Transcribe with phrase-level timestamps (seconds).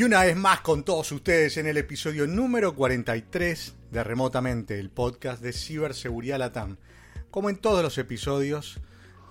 [0.00, 4.88] Y una vez más con todos ustedes en el episodio número 43 de Remotamente, el
[4.88, 6.78] podcast de ciberseguridad Latam.
[7.30, 8.80] Como en todos los episodios,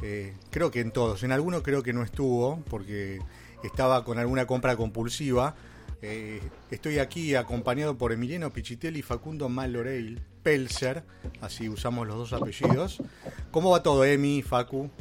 [0.04, 3.18] eh, creo que en todos, en algunos creo que no estuvo porque
[3.64, 5.56] estaba con alguna compra compulsiva.
[6.04, 11.04] Eh, estoy aquí acompañado por Emiliano Pichitelli y Facundo Maloreil Pelser,
[11.42, 13.02] así usamos los dos apellidos.
[13.50, 14.92] ¿Cómo va todo, Emi, Facu?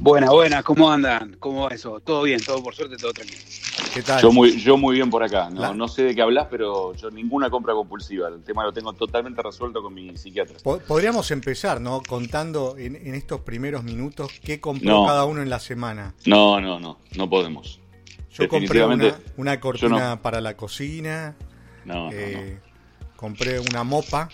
[0.00, 1.36] Buena, buena, ¿cómo andan?
[1.38, 2.00] ¿Cómo va eso?
[2.00, 3.42] Todo bien, todo por suerte, todo tranquilo.
[3.94, 4.20] ¿Qué tal?
[4.20, 5.48] Yo muy, yo muy bien por acá.
[5.50, 8.28] No, La- no sé de qué hablas, pero yo ninguna compra compulsiva.
[8.28, 10.56] El tema lo tengo totalmente resuelto con mi psiquiatra.
[10.64, 12.02] Po- Podríamos empezar, ¿no?
[12.06, 15.06] Contando en, en estos primeros minutos qué compró No.
[15.06, 16.12] cada uno en la semana.
[16.26, 17.80] No, no, no, no podemos.
[18.32, 21.36] Yo compré una, una cortina para la cocina,
[21.84, 22.58] No, no, eh,
[23.14, 24.28] compré una mopa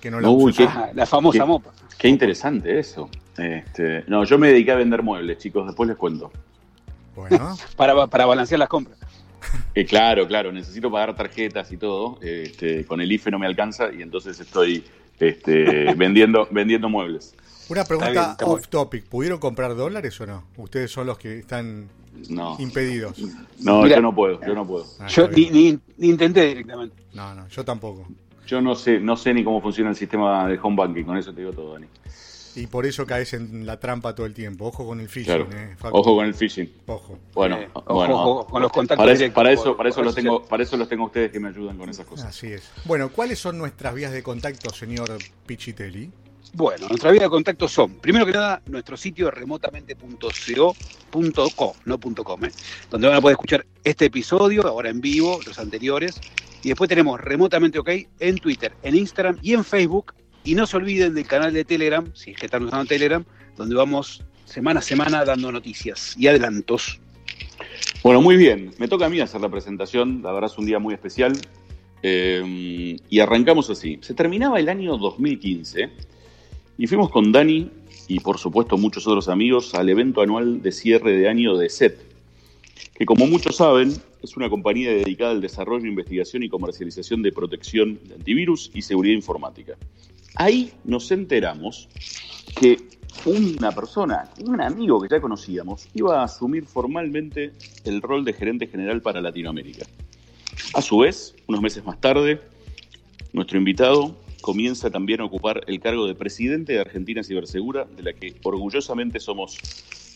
[0.00, 1.44] que no la Uy, qué- la famosa ¿Qué?
[1.44, 1.70] mopa.
[1.98, 3.10] Qué interesante eso.
[3.36, 5.66] Este, no, yo me dediqué a vender muebles, chicos.
[5.66, 6.30] Después les cuento.
[7.28, 8.98] Bueno, Para, para balancear las compras.
[9.74, 10.52] Eh, claro, claro.
[10.52, 12.18] Necesito pagar tarjetas y todo.
[12.22, 14.84] Este, con el IFE no me alcanza y entonces estoy
[15.18, 17.34] este, vendiendo, vendiendo muebles.
[17.68, 19.04] una pregunta bien, está off topic.
[19.04, 20.44] ¿Pudieron comprar dólares o no?
[20.56, 21.88] Ustedes son los que están
[22.28, 23.18] No, impedidos.
[23.60, 23.96] no, Mira.
[23.96, 24.40] yo no puedo.
[24.46, 24.86] Yo no puedo.
[24.98, 26.96] Ah, Yo ni, ni intenté directamente.
[27.14, 28.06] No, no, yo tampoco.
[28.46, 31.04] Yo no sé, no sé ni cómo funciona el sistema de home banking.
[31.04, 31.86] Con eso te digo todo, Dani.
[32.56, 34.66] Y por eso caes en la trampa todo el tiempo.
[34.66, 35.48] Ojo con el phishing, Claro.
[35.52, 35.76] eh.
[35.92, 36.70] Ojo con el phishing.
[36.86, 37.18] Ojo.
[37.32, 38.14] Bueno, Eh, ojo, bueno.
[38.22, 40.42] ojo con los contactos para eso, directos, para eso, por- para eso por los tengo,
[40.44, 42.26] para eso los tengo a ustedes que me ayudan con esas cosas.
[42.26, 42.68] Así es.
[42.84, 45.16] Bueno, ¿cuáles son nuestras vías de contacto, señor
[45.46, 46.10] Pichitelli?
[46.52, 50.74] Bueno, nuestra vía de contacto son, primero que nada, nuestro sitio remotamente.co,
[51.84, 52.50] no .com, eh,
[52.90, 56.20] donde van a poder escuchar este episodio, ahora en vivo, los anteriores.
[56.62, 57.88] Y después tenemos Remotamente OK
[58.18, 60.12] en Twitter, en Instagram y en Facebook.
[60.44, 63.24] Y no se olviden del canal de Telegram, si es que están usando Telegram,
[63.56, 67.00] donde vamos semana a semana dando noticias y adelantos.
[68.02, 68.70] Bueno, muy bien.
[68.78, 70.22] Me toca a mí hacer la presentación.
[70.22, 71.32] La verdad es un día muy especial.
[72.02, 73.98] Eh, y arrancamos así.
[74.00, 75.90] Se terminaba el año 2015
[76.78, 77.70] y fuimos con Dani
[78.08, 81.98] y por supuesto muchos otros amigos al evento anual de cierre de año de SET,
[82.94, 83.92] que como muchos saben
[84.22, 89.14] es una compañía dedicada al desarrollo, investigación y comercialización de protección de antivirus y seguridad
[89.14, 89.69] informática.
[90.36, 91.88] Ahí nos enteramos
[92.58, 92.76] que
[93.24, 97.52] una persona, un amigo que ya conocíamos, iba a asumir formalmente
[97.84, 99.86] el rol de gerente general para Latinoamérica.
[100.74, 102.40] A su vez, unos meses más tarde,
[103.32, 108.12] nuestro invitado comienza también a ocupar el cargo de presidente de Argentina Cibersegura, de la
[108.12, 109.58] que orgullosamente somos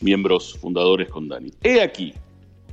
[0.01, 1.51] miembros fundadores con Dani.
[1.63, 2.15] He aquí,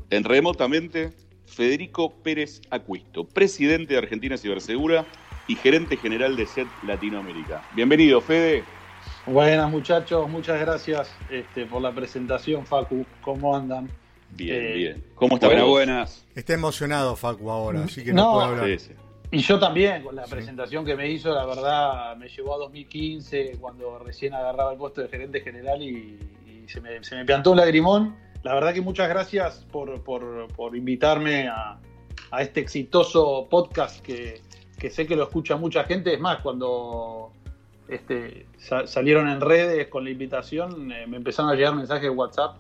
[0.10, 1.12] en remotamente,
[1.46, 5.06] Federico Pérez Acuisto, presidente de Argentina Cibersegura
[5.52, 7.62] y gerente general de SET Latinoamérica.
[7.76, 8.64] Bienvenido, Fede.
[9.26, 13.06] Buenas muchachos, muchas gracias este, por la presentación, Facu.
[13.22, 13.90] ¿Cómo andan?
[14.32, 15.04] Bien, Eh, bien.
[15.16, 15.64] ¿Cómo está?
[15.64, 16.26] Buenas.
[16.36, 18.34] Está emocionado Facu ahora, así que no, No.
[18.34, 18.80] puede hablar.
[18.80, 18.94] Sí, sí.
[19.34, 20.32] Y yo también, con la Sí.
[20.32, 25.02] presentación que me hizo, la verdad me llevó a 2015, cuando recién agarraba el puesto
[25.02, 26.18] de gerente general y,
[26.48, 28.16] y se, me, se me plantó un lagrimón.
[28.44, 31.78] La verdad que muchas gracias por, por- por invitarme a,
[32.32, 34.42] a este exitoso podcast que,
[34.82, 36.12] que sé que lo escucha mucha gente.
[36.12, 37.32] Es más, cuando
[37.88, 42.10] este, sa- salieron en redes con la invitación, eh, me empezaron a llegar mensajes de
[42.10, 42.56] WhatsApp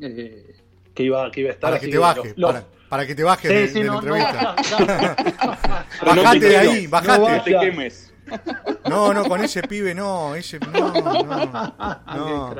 [0.00, 0.54] eh,
[0.94, 1.70] que, iba, que iba a estar.
[1.70, 3.92] Para que te los- los- para, para que te bajes Sí, de, sí, de la
[3.94, 4.56] no, no entrevista.
[6.06, 7.40] no bajate te de ahí, no bajate.
[7.50, 8.06] Te quemes.
[8.88, 11.24] No, no, con ese pibe no, ese no, no.
[12.06, 12.54] no.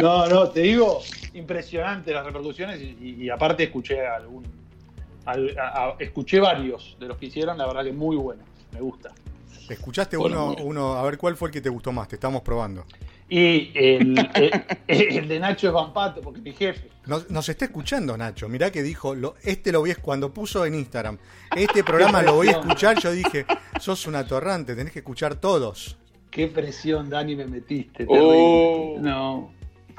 [0.00, 1.00] No, no, te digo,
[1.34, 4.44] impresionante las repercusiones y, y- y aparte escuché algún,
[5.24, 8.80] al- a- a- escuché varios de los que hicieron, la verdad que muy buenos, me
[8.80, 9.10] gusta.
[9.68, 10.64] Escuchaste Bueno, uno, bueno.
[10.68, 12.84] uno, a ver cuál fue el que te gustó más, te estamos probando.
[13.28, 16.90] Y el, el- el de Nacho es Vampato, porque mi jefe.
[17.06, 20.74] Nos, nos está escuchando Nacho, mirá que dijo, lo, este lo vi cuando puso en
[20.74, 21.16] Instagram,
[21.56, 23.46] este programa lo voy a escuchar, yo dije,
[23.80, 25.96] sos un atorrante, tenés que escuchar todos.
[26.30, 28.06] Qué presión, Dani, me metiste.
[28.08, 28.96] Oh.
[29.00, 29.52] No,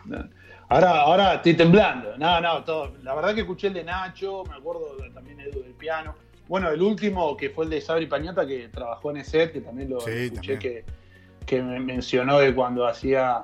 [0.06, 0.30] no.
[0.74, 2.18] Ahora, ahora estoy temblando.
[2.18, 2.94] No, no, todo.
[3.04, 6.16] La verdad que escuché el de Nacho, me acuerdo de- también Edu del piano.
[6.48, 9.92] Bueno, el último que fue el de Sabri Pañata, que trabajó en ESET, que también
[9.92, 10.60] lo Sí, escuché también.
[10.60, 13.44] que, que me mencionó de cuando hacía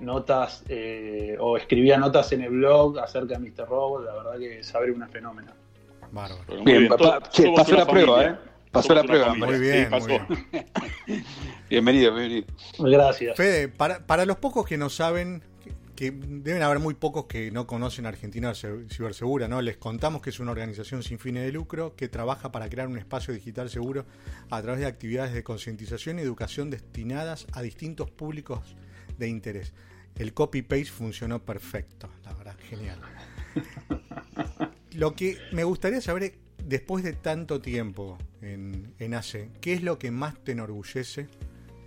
[0.00, 3.66] notas eh, o escribía notas en el blog acerca de Mr.
[3.66, 4.04] Robot.
[4.04, 5.54] La verdad que Sabri es una fenómena.
[6.12, 6.62] Bárbaro.
[6.62, 8.30] Bien, papá, pasó la prueba, familia.
[8.32, 8.36] ¿eh?
[8.70, 9.34] Pasó Somos la prueba.
[9.34, 10.08] Muy Sí, bien, pasó.
[10.08, 10.18] muy
[10.52, 11.24] bien.
[11.70, 12.46] Bienvenido, bienvenido.
[12.78, 13.34] Gracias.
[13.34, 15.42] Fede, para, para los pocos que no saben,
[15.96, 19.60] que deben haber muy pocos que no conocen Argentina Cibersegura, ¿no?
[19.62, 22.98] Les contamos que es una organización sin fines de lucro que trabaja para crear un
[22.98, 24.04] espacio digital seguro
[24.50, 28.76] a través de actividades de concientización y educación destinadas a distintos públicos
[29.18, 29.72] de interés.
[30.16, 33.00] El copy-paste funcionó perfecto, la verdad, genial.
[34.92, 36.32] Lo que me gustaría saber es,
[36.64, 41.28] después de tanto tiempo en, en ACE, ¿qué es lo que más te enorgullece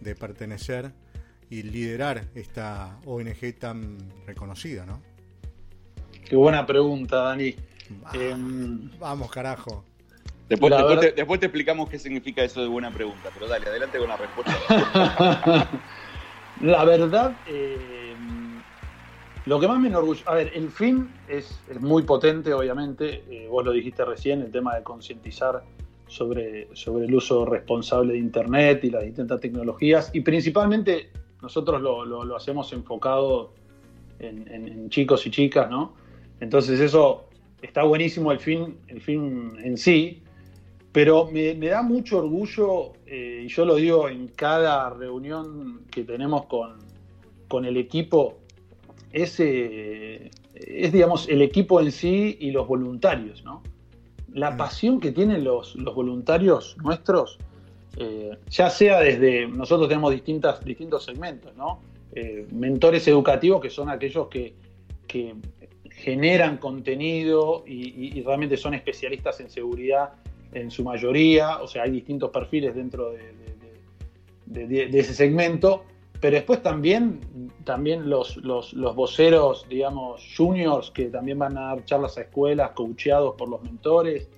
[0.02, 0.94] de pertenecer
[1.50, 5.02] y liderar esta ONG tan reconocida, ¿no?
[6.26, 7.56] Qué buena pregunta, Dani.
[8.14, 9.84] Em, vamos, carajo.
[10.48, 10.74] Después,
[11.40, 15.70] te, explicamos qué significa eso de buena pregunta, pero dale, adelante con la respuesta.
[16.62, 18.62] la verdad, em,
[19.46, 23.64] lo que más me enorgullece, a ver, el fin es, muy potente, obviamente, eh, vos
[23.64, 25.64] lo dijiste recién, el tema de concientizar
[26.08, 32.36] sobre, sobre el uso responsable de Internet y las distintas tecnologías, y principalmente nosotros lo,
[32.36, 33.54] hacemos enfocado
[34.20, 35.94] en, chicos y chicas, ¿no?
[36.40, 37.26] Entonces eso
[37.62, 40.22] está buenísimo el fin, el fin en sí,
[40.92, 46.46] pero me, da mucho orgullo, eh, y yo lo digo en cada reunión que tenemos
[46.46, 48.38] con, el equipo,
[49.12, 53.64] es, es, digamos, el equipo en sí y los voluntarios, ¿no?
[54.34, 57.40] La pasión que tienen los, los voluntarios nuestros
[57.98, 61.82] eh, ya sea desde, nosotros tenemos distintas, distintos segmentos, ¿no?
[62.14, 64.56] Eh, mentores educativos que son aquellos que,
[65.92, 70.12] generan contenido y, realmente son especialistas en seguridad
[70.54, 75.84] en su mayoría, o sea, hay distintos perfiles dentro de, ese segmento,
[76.22, 77.20] pero después también,
[77.66, 82.72] también los, los, los, voceros, digamos, juniors, que también van a dar charlas a escuelas,
[82.72, 84.30] coacheados por los mentores,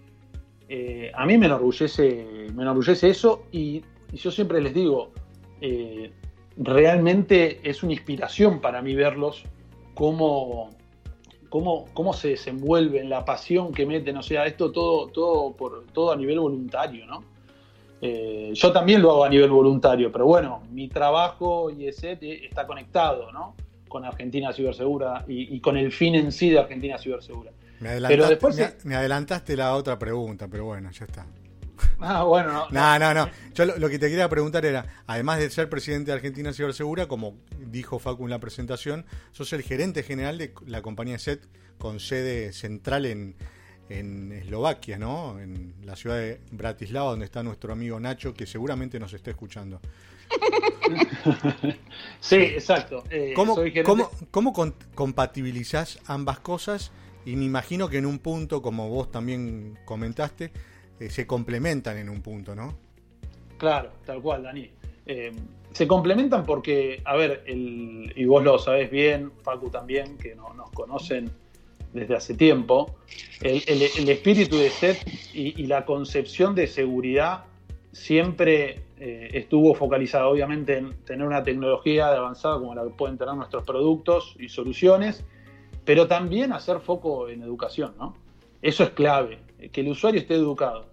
[0.74, 3.84] eh, a mí me enorgullece, me enorgullece eso y,
[4.14, 5.12] yo siempre les digo,
[5.60, 6.14] eh,
[6.56, 9.44] realmente es una inspiración para mí verlos
[9.94, 10.70] cómo,
[11.50, 16.14] cómo, cómo se desenvuelven, la pasión que meten, o sea, esto todo, todo, por, todo
[16.14, 17.26] a nivel voluntario, ¿no?
[18.02, 22.66] Eh, yo también lo hago a nivel voluntario, pero bueno, mi trabajo y ese está
[22.66, 23.56] conectado, ¿no?
[23.90, 27.52] Con Argentina Cibersegura y, y con el fin en sí de Argentina Cibersegura.
[27.82, 31.26] Me adelantaste, me, adelantaste la otra pregunta, pero bueno, ya está.
[32.00, 32.68] Ah, bueno, no.
[32.72, 33.30] No, no, no.
[33.56, 37.40] Yo lo, que te quería preguntar era, además de ser presidente de Argentina Cibersegura, como
[37.58, 41.42] dijo Facu en la presentación, sos el gerente general de la compañía SET
[41.80, 43.36] con sede central en,
[43.90, 45.40] en Eslovaquia, ¿no?
[45.40, 49.82] En la ciudad de Bratislava, donde está nuestro amigo Nacho, que seguramente nos está escuchando.
[52.20, 53.04] sí, exacto.
[53.10, 54.54] Eh, ¿Cómo, ¿cómo, ¿Cómo
[54.94, 56.92] compatibilizás ambas cosas?
[57.26, 60.52] Y me imagino que en un punto, como vos también comentaste,
[61.00, 62.76] eh, se complementan en un punto, ¿no?
[63.58, 64.70] Claro, tal cual, Dani.
[65.06, 65.32] Eh,
[65.72, 70.54] se complementan porque, a ver, el, y vos lo sabés bien, Facu también, que no,
[70.54, 71.32] nos conocen
[71.94, 72.96] desde hace tiempo,
[73.42, 74.98] el, espíritu de SET
[75.34, 77.46] y, la concepción de seguridad
[77.92, 83.36] siempre eh, estuvo focalizada, obviamente, en tener una tecnología avanzada como la que pueden tener
[83.36, 85.26] nuestros productos y soluciones,
[85.86, 88.16] pero también hacer foco en educación, ¿no?
[88.62, 89.40] Eso es clave,
[89.72, 90.86] que el usuario esté educado.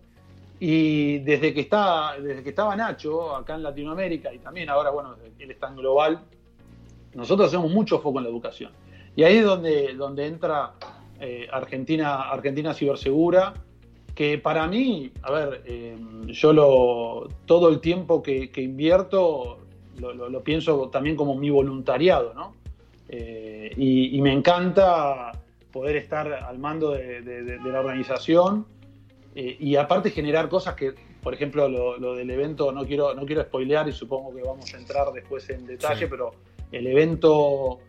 [0.61, 5.17] Y desde que, está, desde que estaba Nacho acá en Latinoamérica y también ahora, bueno,
[5.39, 6.21] él está en global,
[7.15, 8.73] nosotros hacemos mucho foco en la educación.
[9.15, 10.75] Y ahí es donde, donde entra
[11.21, 13.55] eh, Argentina, Argentina Cibersegura,
[14.15, 19.61] que para mí, a ver, eh, yo lo, todo el tiempo que, invierto
[19.99, 22.55] lo, lo, pienso también como mi voluntariado, ¿no?
[23.09, 25.33] Eh, y, me encanta
[25.73, 28.67] poder estar al mando de, la organización
[29.35, 33.43] eh, y aparte generar cosas que, por ejemplo, lo, del evento, no quiero, no quiero
[33.43, 36.33] spoilear y supongo que vamos a entrar después en detalle, pero
[36.71, 37.81] el evento,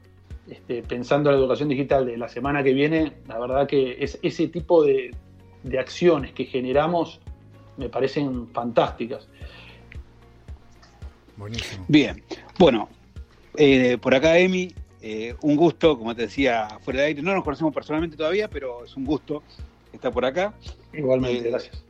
[0.47, 4.17] este, pensando en la educación digital de la semana que viene, la verdad que es,
[4.21, 5.13] ese tipo de,
[5.77, 7.19] acciones que generamos
[7.75, 9.27] me parecen fantásticas.
[11.35, 11.83] Buenísimo.
[11.89, 12.23] Bien,
[12.57, 12.88] bueno,
[13.57, 17.22] eh, por acá Emi eh, un gusto, como te decía, fuera de aire.
[17.22, 19.44] No nos conocemos personalmente todavía, pero es un gusto
[19.94, 20.53] estar por acá.
[20.94, 21.84] Igualmente, eh, gracias.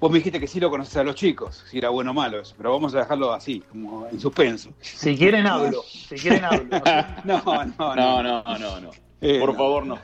[0.00, 2.40] Vos me dijiste que sí lo conoces a los chicos, si era bueno o malo
[2.40, 4.70] eso, pero vamos a dejarlo así, como en suspenso.
[4.80, 6.68] Si quieren hablo, si quieren hablo.
[7.24, 8.90] No, no, no, no, no, no.
[9.20, 9.98] Eh, por favor, no.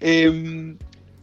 [0.00, 0.78] Em,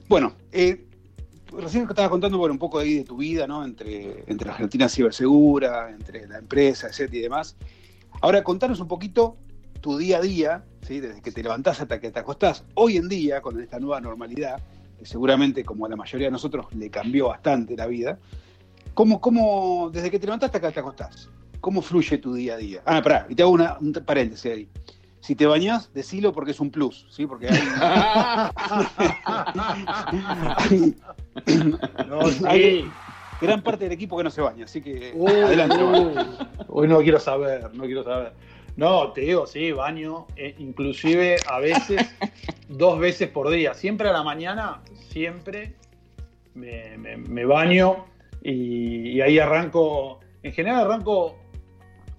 [0.08, 3.66] bueno, recién estabas contando un poco ahí de tu vida, ¿no?
[3.66, 7.56] Entre, entre Argentina Cibersegura, entre la empresa, etcétera y demás.
[8.22, 9.38] Ahora, contanos un poquito
[9.82, 11.00] tu día a día, ¿sí?
[11.00, 14.60] desde que te levantás hasta que te acostás, hoy en día, con esta nueva normalidad,
[14.98, 18.18] que seguramente como a la mayoría de nosotros le cambió bastante la vida,
[18.94, 21.30] ¿cómo, cómo desde que te levantás hasta que te acostás,
[21.62, 22.82] cómo fluye tu día a día?
[22.86, 24.70] Ah, pará, y te hago una, un paréntesis ahí.
[25.20, 27.26] si te bañás, decilo porque es un plus, ¿sí?
[27.28, 27.60] Porque hay,
[32.08, 32.44] No, sí.
[32.48, 32.92] Hay-
[33.42, 35.84] gran parte del equipo que no se baña, así que Uh, adelante.
[35.84, 36.38] uh,
[36.70, 38.32] Hoy no quiero saber, no quiero saber.
[38.78, 42.06] No, te digo, sí, baño, eh, inclusive a veces
[42.68, 43.74] dos veces por día.
[43.74, 45.76] Siempre a la mañana, siempre
[46.54, 48.06] me, me- me baño
[48.44, 50.20] y, y ahí arranco.
[50.44, 51.38] En general arranco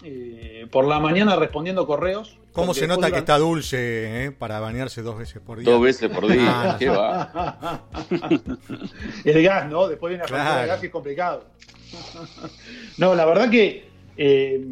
[0.03, 2.39] eh, por la mañana respondiendo correos.
[2.53, 5.71] ¿Cómo se nota que está dulce eh, para bañarse dos veces por día?
[5.71, 6.41] Dos veces por día.
[6.49, 7.85] Ah, ¿Qué va?
[9.25, 9.89] el gas, ¿no?
[9.89, 10.61] Después viene la factura Claro.
[10.63, 11.45] de gas y es complicado.
[12.97, 14.65] no, la verdad que eh,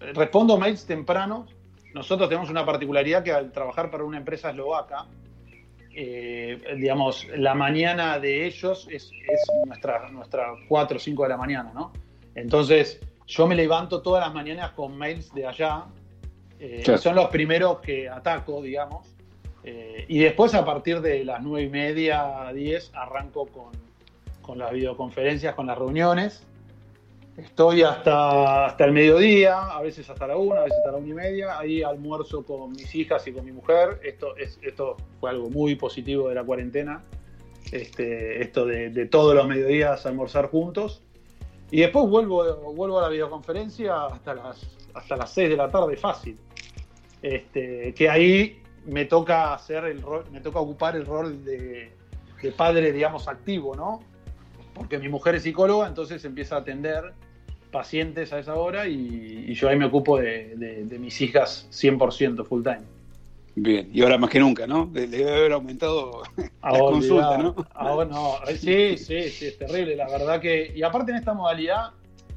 [0.00, 1.46] respondo mails temprano.
[1.94, 5.06] Nosotros tenemos una particularidad que al trabajar para una empresa eslovaca,
[5.94, 11.36] eh, digamos, la mañana de ellos es, es nuestra, nuestra 4 o 5 de la
[11.36, 11.92] mañana, ¿no?
[12.36, 15.84] Entonces, yo me levanto todas las mañanas con mails de allá.
[16.60, 17.00] eh, Claro.
[17.00, 19.08] Son los primeros que ataco, digamos.
[19.64, 23.72] Eh, y después, a partir de las 9 y media, 10, arranco con,
[24.42, 26.46] con las videoconferencias, con las reuniones.
[27.36, 31.06] Estoy hasta, hasta el mediodía, a veces hasta la 1, a veces hasta la 1
[31.06, 31.58] y media.
[31.58, 34.00] Ahí almuerzo con mis hijas y con mi mujer.
[34.02, 37.04] Esto, es, esto fue algo muy positivo de la cuarentena.
[37.72, 41.02] Este, esto de, todos los mediodías almorzar juntos.
[41.70, 42.44] Y después vuelvo,
[42.74, 46.36] vuelvo a la videoconferencia hasta las, hasta las 6 de la tarde, fácil.
[47.22, 51.92] Este, que ahí me toca hacer el me toca ocupar el rol de,
[52.42, 54.00] de padre, digamos, activo, ¿no?
[54.80, 57.12] Porque mi mujer es psicóloga, entonces empieza a atender
[57.70, 61.68] pacientes a esa hora y, y yo ahí me ocupo de, de- de mis hijas
[61.70, 62.80] 100% full time.
[63.54, 64.86] Bien, y ahora más que nunca, ¿no?
[64.86, 67.54] Debe haber aumentado las Ahora, consultas, ¿no?
[67.74, 70.72] Ahora no, sí, sí, sí, es terrible, la verdad que.
[70.74, 71.90] Y aparte en esta modalidad,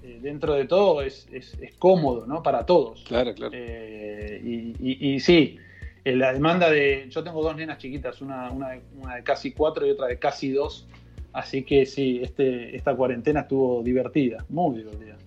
[0.04, 2.44] eh, dentro de todo, es, es- es cómodo, ¿no?
[2.44, 3.06] Para todos.
[3.08, 3.54] Claro, claro.
[3.56, 5.58] Eh, y, y- y sí,
[6.04, 7.06] eh, la demanda de.
[7.10, 10.20] Yo tengo dos nenas chiquitas, una, una, de, una de casi cuatro y otra de
[10.20, 10.88] casi dos.
[11.34, 15.18] Así que sí, este, esta cuarentena estuvo divertida, muy divertida.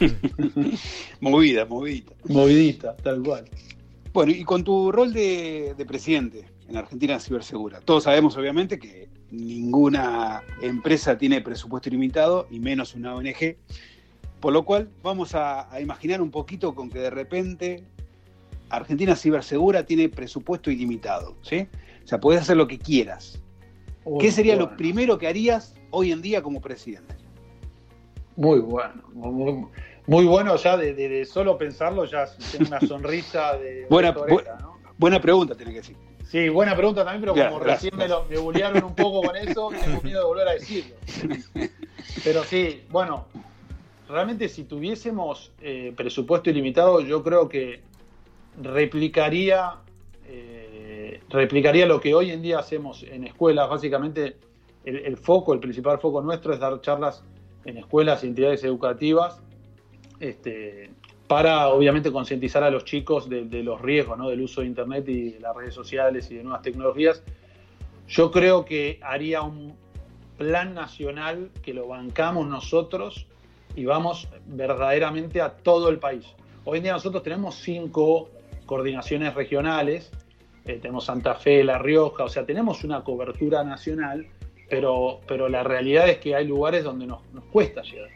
[1.20, 2.12] Movida, movida.
[2.28, 3.44] Movidita, tal cual.
[4.12, 9.08] Bueno, y con tu rol de, de presidente en Argentina Cibersegura, todos sabemos obviamente que
[9.30, 13.56] ninguna empresa tiene presupuesto ilimitado, y menos una ONG,
[14.40, 17.84] por lo cual vamos a, a imaginar un poquito con que de repente
[18.70, 21.66] Argentina Cibersegura tiene presupuesto ilimitado, ¿sí?
[22.04, 23.40] O sea, podés hacer lo que quieras.
[24.20, 27.14] ¿Qué sería lo primero que harías hoy en día como presidente?
[28.36, 29.66] Muy bueno, muy,
[30.06, 34.20] muy bueno ya de, de- de solo pensarlo, ya tengo una sonrisa de Buena- de
[34.20, 34.78] oreja, ¿no?
[34.98, 35.96] Buena pregunta, tenés que decir.
[36.24, 39.36] Sí, buena pregunta también, pero como gracias, recién me, lo, me bullearon un poco con
[39.36, 40.96] eso, tengo miedo de volver a decirlo.
[42.22, 43.26] Pero sí, bueno,
[44.08, 47.82] realmente si tuviésemos eh, presupuesto ilimitado, yo creo que
[48.60, 49.74] replicaría,
[50.26, 50.83] eh,
[51.28, 53.68] replicaría lo que hoy en día hacemos en escuelas.
[53.68, 54.36] Básicamente,
[54.84, 57.22] el, foco, el principal foco nuestro es dar charlas
[57.64, 59.40] en escuelas y entidades educativas
[60.20, 60.90] este,
[61.26, 64.28] para, obviamente, concientizar a los chicos de, de los riesgos ¿no?
[64.28, 67.22] del uso de Internet y de las redes sociales y de nuevas tecnologías.
[68.06, 69.74] Yo creo que haría un
[70.36, 73.26] plan nacional que lo bancamos nosotros
[73.76, 76.26] y vamos verdaderamente a todo el país.
[76.64, 78.30] Hoy en día nosotros tenemos cinco
[78.66, 80.10] coordinaciones regionales,
[80.64, 84.26] eh, tenemos Santa Fe, La Rioja, o sea, tenemos una cobertura nacional,
[84.68, 88.10] pero, pero la realidad es que hay lugares donde nos, nos cuesta llegar.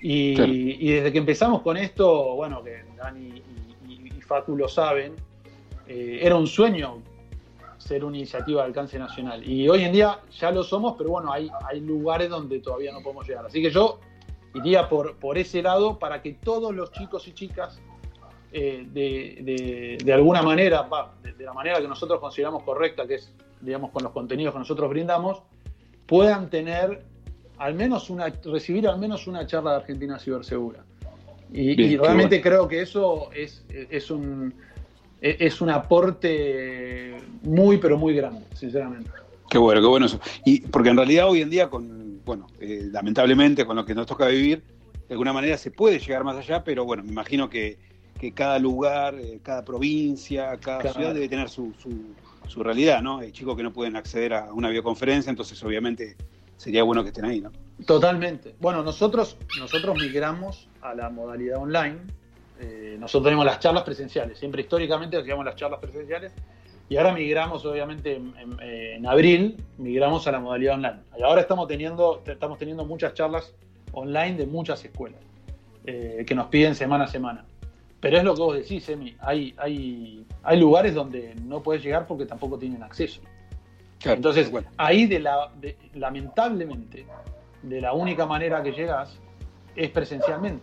[0.00, 0.52] Y, Claro.
[0.52, 3.42] y desde que empezamos con esto, bueno, que Dani
[3.88, 5.14] y, y- y Facu lo saben,
[5.88, 7.02] eh, era un sueño
[7.78, 9.48] ser una iniciativa de alcance nacional.
[9.48, 13.00] Y hoy en día ya lo somos, pero bueno, hay, hay lugares donde todavía no
[13.02, 13.46] podemos llegar.
[13.46, 14.00] Así que yo
[14.54, 17.80] iría por, por ese lado para que todos los chicos y chicas,
[18.52, 23.06] eh, de, de- de alguna manera, va, de, de la manera que nosotros consideramos correcta,
[23.06, 25.42] que es, digamos, con los contenidos que nosotros brindamos,
[26.06, 27.02] puedan tener
[27.58, 30.84] al menos una, recibir al menos una charla de Argentina Cibersegura.
[31.52, 34.52] Y, Bien, y realmente creo que eso es, es un
[35.20, 39.10] es un aporte muy pero muy grande, sinceramente.
[39.48, 40.20] Qué bueno, qué bueno eso.
[40.44, 44.06] Y porque en realidad hoy en día, con, bueno, eh, lamentablemente con lo que nos
[44.06, 44.62] toca vivir,
[45.08, 47.78] de alguna manera se puede llegar más allá, pero bueno, me imagino que,
[48.18, 50.96] que cada lugar, eh, cada provincia, cada Claro.
[50.96, 52.14] ciudad debe tener su, su,
[52.48, 53.18] su realidad, ¿no?
[53.18, 56.16] Hay chicos que no pueden acceder a una videoconferencia, entonces obviamente
[56.56, 57.52] sería bueno que estén ahí, ¿no?
[57.86, 58.54] Totalmente.
[58.60, 61.98] Bueno, nosotros, nosotros migramos a la modalidad online.
[62.58, 64.38] Eh, nosotros tenemos las charlas presenciales.
[64.38, 66.32] Siempre históricamente hacíamos las charlas presenciales.
[66.88, 71.00] Y ahora migramos, obviamente, en, en- en abril, migramos a la modalidad online.
[71.18, 73.52] Y ahora estamos teniendo, estamos teniendo muchas charlas
[73.92, 75.20] online de muchas escuelas
[75.84, 77.44] eh, que nos piden semana a semana.
[78.06, 79.16] Pero es lo que vos decís, Emi.
[79.18, 83.20] Hay, hay, hay lugares donde no puedes llegar porque tampoco tienen acceso.
[84.04, 85.50] Entonces, ahí de la,
[85.94, 87.04] lamentablemente,
[87.62, 89.18] de la única manera que llegas
[89.74, 90.62] es presencialmente.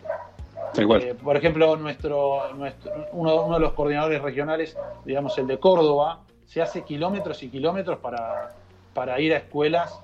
[0.77, 6.21] Eh, por ejemplo, nuestro, nuestro uno, uno, de los coordinadores regionales, digamos el de Córdoba,
[6.45, 8.55] se hace kilómetros y kilómetros para,
[8.93, 10.00] para ir a escuelas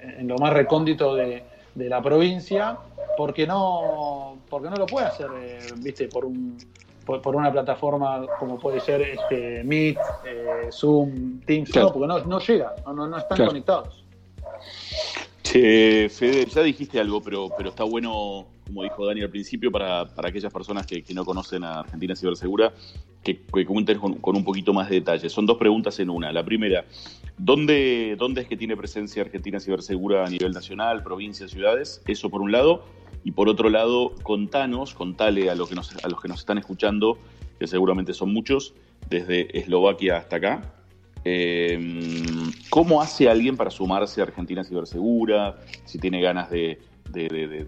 [0.00, 1.42] en, lo más recóndito de,
[1.74, 2.78] de, la provincia,
[3.18, 6.56] porque no, porque no lo puede hacer, eh, viste, por un
[7.04, 12.38] por, una plataforma como puede ser este Meet, eh, Zoom, Teams, no, porque no, no
[12.38, 14.04] llega, no, no, están conectados.
[15.42, 20.04] Che, Fede, ya dijiste algo, pero, pero está bueno, como dijo Dani al principio, para,
[20.14, 22.72] para aquellas personas que, que, no conocen a Argentina Cibersegura,
[23.24, 25.28] que, que comenten con, con, un poquito más de detalle.
[25.28, 26.30] Son dos preguntas en una.
[26.30, 26.84] La primera,
[27.36, 32.00] ¿dónde, ¿dónde es que tiene presencia Argentina Cibersegura a nivel nacional, provincias, ciudades?
[32.06, 32.84] Eso por un lado.
[33.24, 37.18] Y por otro lado, contanos, contale a, lo que a los que nos están escuchando,
[37.58, 38.74] que seguramente son muchos,
[39.08, 40.78] desde Eslovaquia hasta acá,
[41.24, 41.78] eh,
[42.70, 45.56] ¿cómo hace alguien para sumarse a Argentina Cibersegura?
[45.84, 46.78] Si tiene ganas de,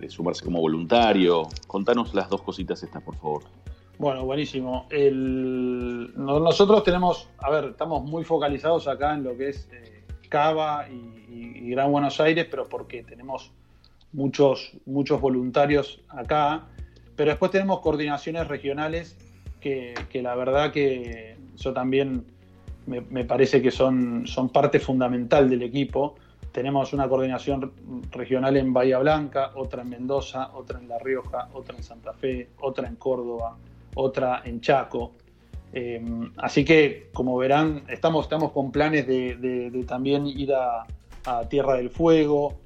[0.08, 1.48] sumarse como voluntario.
[1.66, 3.42] Contanos las dos cositas estas, por favor.
[3.98, 4.86] Bueno, buenísimo.
[6.16, 11.66] nosotros tenemos, a ver, estamos muy focalizados acá en lo que es eh, Cava y,
[11.66, 13.52] y, Gran Buenos Aires, pero porque tenemos
[14.12, 16.66] muchos, muchos voluntarios acá,
[17.16, 19.16] pero después tenemos coordinaciones regionales
[19.60, 22.24] que, la verdad que eso también
[22.86, 26.14] me, parece que son, son parte fundamental del equipo.
[26.50, 27.72] Tenemos una coordinación
[28.10, 32.48] regional en Bahía Blanca, otra en Mendoza, otra en La Rioja, otra en Santa Fe,
[32.60, 33.56] otra en Córdoba,
[33.94, 35.12] otra en Chaco.
[35.72, 36.02] Eh,
[36.38, 40.86] así que, como verán, estamos, estamos con planes de, también ir a
[41.48, 42.56] Tierra del Fuego,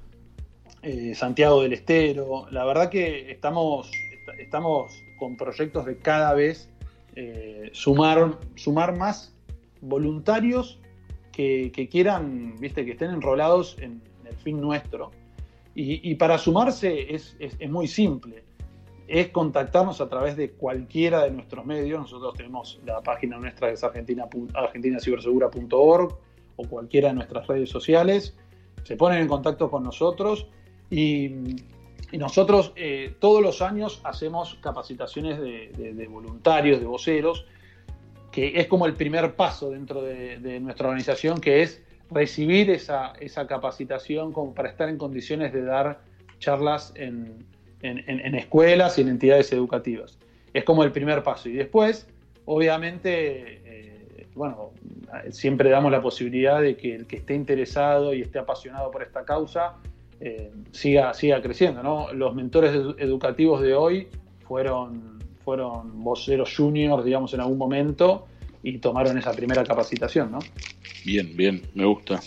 [0.85, 2.45] eh, Santiago del Estero.
[2.51, 3.89] La verdad que estamos,
[4.37, 6.69] estamos con proyectos de cada vez
[7.15, 9.33] eh, sumar, sumar más
[9.81, 10.79] voluntarios
[11.31, 15.09] que, quieran, viste, que estén enrolados en, el fin nuestro.
[15.73, 17.35] Y, para sumarse es,
[17.67, 18.43] muy simple.
[19.07, 21.99] Es contactarnos a través de cualquiera de nuestros medios.
[21.99, 24.25] Nosotros tenemos la página nuestra que es argentina,
[26.57, 28.37] o cualquiera de nuestras redes sociales.
[28.83, 30.47] Se ponen en contacto con nosotros
[30.89, 31.55] y,
[32.13, 37.45] nosotros eh, todos los años hacemos capacitaciones de, voluntarios, de voceros,
[38.31, 43.13] que es como el primer paso dentro de, nuestra organización, que es recibir esa,
[43.49, 45.99] capacitación como para estar en condiciones de dar
[46.39, 47.43] charlas en,
[47.81, 50.17] escuelas y en entidades educativas.
[50.53, 51.49] Es como el primer paso.
[51.49, 52.07] Y después,
[52.45, 54.71] obviamente, eh, bueno,
[55.31, 59.25] siempre damos la posibilidad de que el que esté interesado y esté apasionado por esta
[59.25, 59.75] causa
[60.27, 61.83] eh, siga, siga creciendo.
[61.83, 62.11] ¿no?
[62.11, 64.07] Los mentores educativos de hoy
[64.39, 68.25] fueron, fueron voceros juniors, digamos, en algún momento
[68.63, 70.39] y tomaron esa primera capacitación, ¿no?
[71.05, 72.19] Bien, bien, me gusta,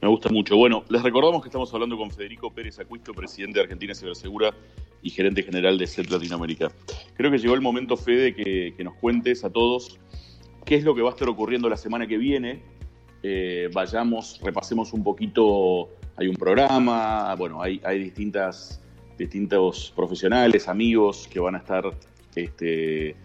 [0.00, 0.56] me gusta mucho.
[0.56, 4.54] Bueno, les recordamos que estamos hablando con Federico Pérez Acuisto, presidente de Argentina Cibersegura
[5.02, 6.70] y gerente general de CET Latinoamérica.
[7.16, 9.98] Creo que llegó el momento, Fede, que, nos cuentes a todos
[10.64, 12.62] qué es lo que va a estar ocurriendo la semana que viene.
[13.24, 15.88] Eh, vayamos, repasemos un poquito
[16.20, 18.78] hay un programa, bueno, hay, hay distintas,
[19.16, 21.84] distintos profesionales, amigos que van a estar
[22.34, 23.16] este,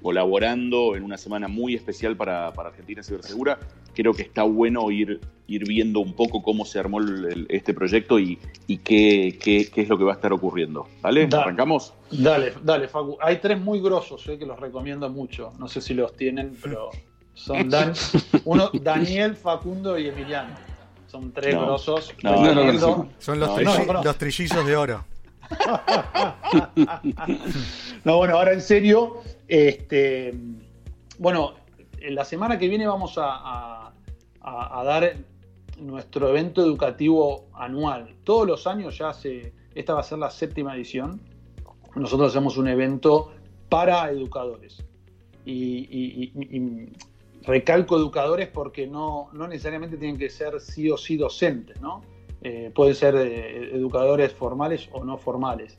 [0.00, 3.58] colaborando en una semana muy especial para, Argentina Cibersegura.
[3.92, 7.00] Creo que está bueno ir, ir viendo un poco cómo se armó
[7.48, 8.38] este proyecto y,
[8.84, 10.86] qué, qué, es lo que va a estar ocurriendo.
[11.02, 11.28] ¿Vale?
[11.32, 11.92] ¿Arrancamos?
[12.12, 13.18] Dale, dale, Facu.
[13.20, 15.52] Hay tres muy grosos eh, que los recomiendo mucho.
[15.58, 16.90] No sé si los tienen, pero
[17.34, 17.94] son Dan,
[18.44, 20.54] uno, Daniel, Facundo y Emiliano.
[21.14, 22.12] Son tres grosos.
[23.20, 25.04] son los, trillizos de oro.
[28.04, 30.34] no, bueno, ahora en serio, este,
[31.18, 31.54] bueno,
[32.00, 33.92] en la semana que viene vamos a,
[34.42, 35.14] dar
[35.78, 38.16] nuestro evento educativo anual.
[38.24, 41.20] Todos los años ya se, esta va a ser la séptima edición.
[41.94, 43.32] Nosotros hacemos un evento
[43.68, 44.84] para educadores.
[45.46, 46.90] y,
[47.46, 52.02] recalco educadores porque no, necesariamente tienen que ser sí o sí docentes, ¿no?
[52.42, 55.78] Eh, pueden ser eh, educadores formales o no formales.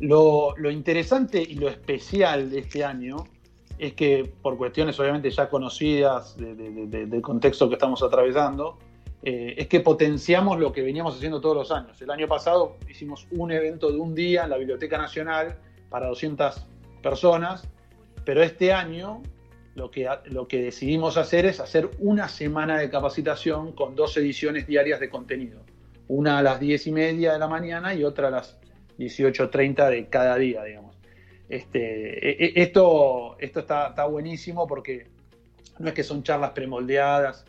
[0.00, 3.16] Lo, interesante y lo especial de este año
[3.78, 8.78] es que, por cuestiones obviamente ya conocidas del contexto que estamos atravesando,
[9.22, 12.02] eh, es que potenciamos lo que veníamos haciendo todos los años.
[12.02, 15.56] El año pasado hicimos un evento de un día en la Biblioteca Nacional
[15.88, 16.66] para 200
[17.00, 17.68] personas,
[18.24, 19.22] pero este año
[19.74, 24.66] lo que, lo que decidimos hacer es hacer una semana de capacitación con dos ediciones
[24.66, 25.60] diarias de contenido.
[26.08, 28.58] Una a las 10 y media de la mañana y otra a las
[28.98, 30.96] 18.30 de cada día, digamos.
[31.48, 35.08] Este, e, e, esto esto está, está, buenísimo porque
[35.78, 37.44] no es que son charlas premoldeadas,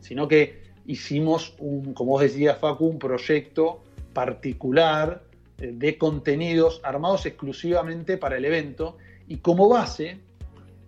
[0.00, 5.22] sino que hicimos, un, como vos decías, Facu, un proyecto particular
[5.58, 8.96] eh, de contenidos armados exclusivamente para el evento
[9.28, 10.18] y como base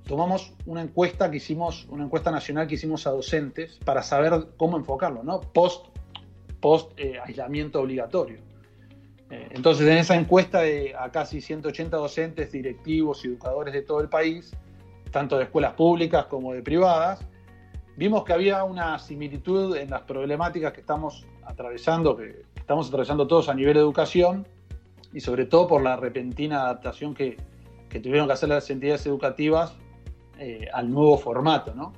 [0.06, 4.76] tomamos una encuesta que hicimos, una encuesta nacional que hicimos a docentes para saber cómo
[4.76, 5.40] enfocarlo, ¿no?
[5.40, 5.86] Post,
[6.60, 8.38] post eh, aislamiento obligatorio.
[9.30, 14.00] Eh, entonces, en esa encuesta de a casi 180 docentes, directivos y educadores de todo
[14.00, 14.52] el país,
[15.10, 17.20] tanto de escuelas públicas como de privadas,
[17.96, 23.48] vimos que había una similitud en las problemáticas que estamos atravesando, que estamos atravesando todos
[23.48, 24.46] a nivel de educación,
[25.14, 27.36] y sobre todo por la repentina adaptación que,
[27.88, 29.74] que tuvieron que hacer las entidades educativas
[30.38, 31.74] eh, al nuevo formato.
[31.74, 31.92] ¿no?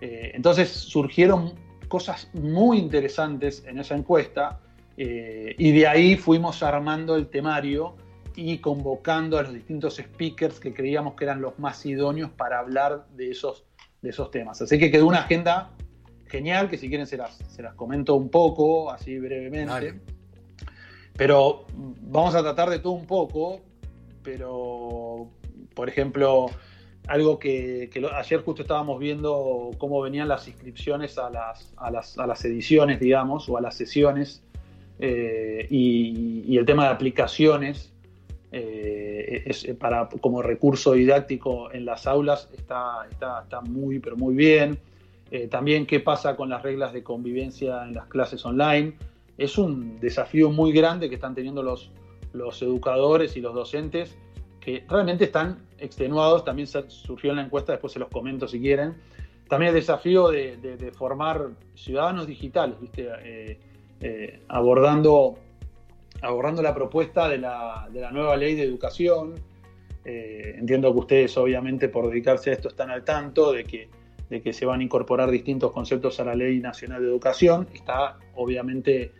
[0.00, 1.54] Eh, entonces surgieron
[1.88, 4.60] cosas muy interesantes en esa encuesta
[4.96, 7.96] eh, y de ahí fuimos armando el temario
[8.34, 13.06] y convocando a los distintos speakers que creíamos que eran los más idóneos para hablar
[13.14, 13.64] de esos,
[14.00, 14.62] de esos temas.
[14.62, 15.70] Así que quedó una agenda
[16.26, 20.00] genial que si quieren se las, se las comento un poco, así brevemente.
[21.14, 21.66] Pero
[22.00, 23.60] vamos a tratar de todo un poco,
[24.22, 25.30] pero
[25.74, 26.46] por ejemplo,
[27.08, 31.90] algo que, ayer justo estábamos viendo cómo venían las inscripciones a las, a
[32.26, 34.42] las, ediciones, digamos, o a las sesiones,
[34.98, 37.92] eh, y, el tema de aplicaciones
[38.52, 44.78] eh, para, como recurso didáctico en las aulas está, está, muy, pero muy bien.
[45.30, 48.92] Eh, también qué pasa con las reglas de convivencia en las clases online.
[49.38, 51.90] Es un desafío muy grande que están teniendo los,
[52.32, 54.16] los educadores y los docentes
[54.62, 58.94] que realmente están extenuados, también surgió en la encuesta, después se los comento si quieren.
[59.48, 63.08] También el desafío de, formar ciudadanos digitales, ¿viste?
[63.24, 63.58] Eh,
[64.00, 65.36] eh, abordando,
[66.22, 69.34] abordando la propuesta de la, nueva ley de educación.
[70.04, 73.88] Eh, entiendo que ustedes obviamente por dedicarse a esto están al tanto de que,
[74.30, 77.68] de que se van a incorporar distintos conceptos a la ley nacional de educación.
[77.74, 79.12] Está obviamente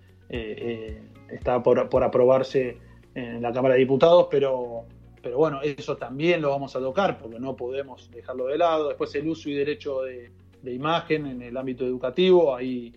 [1.28, 2.78] está por, por aprobarse
[3.14, 4.86] en la Cámara de Diputados, pero
[5.22, 8.88] pero bueno, eso también lo vamos a tocar porque no podemos dejarlo de lado.
[8.88, 10.30] Después el uso y derecho de,
[10.64, 12.92] imagen en el ámbito educativo, ahí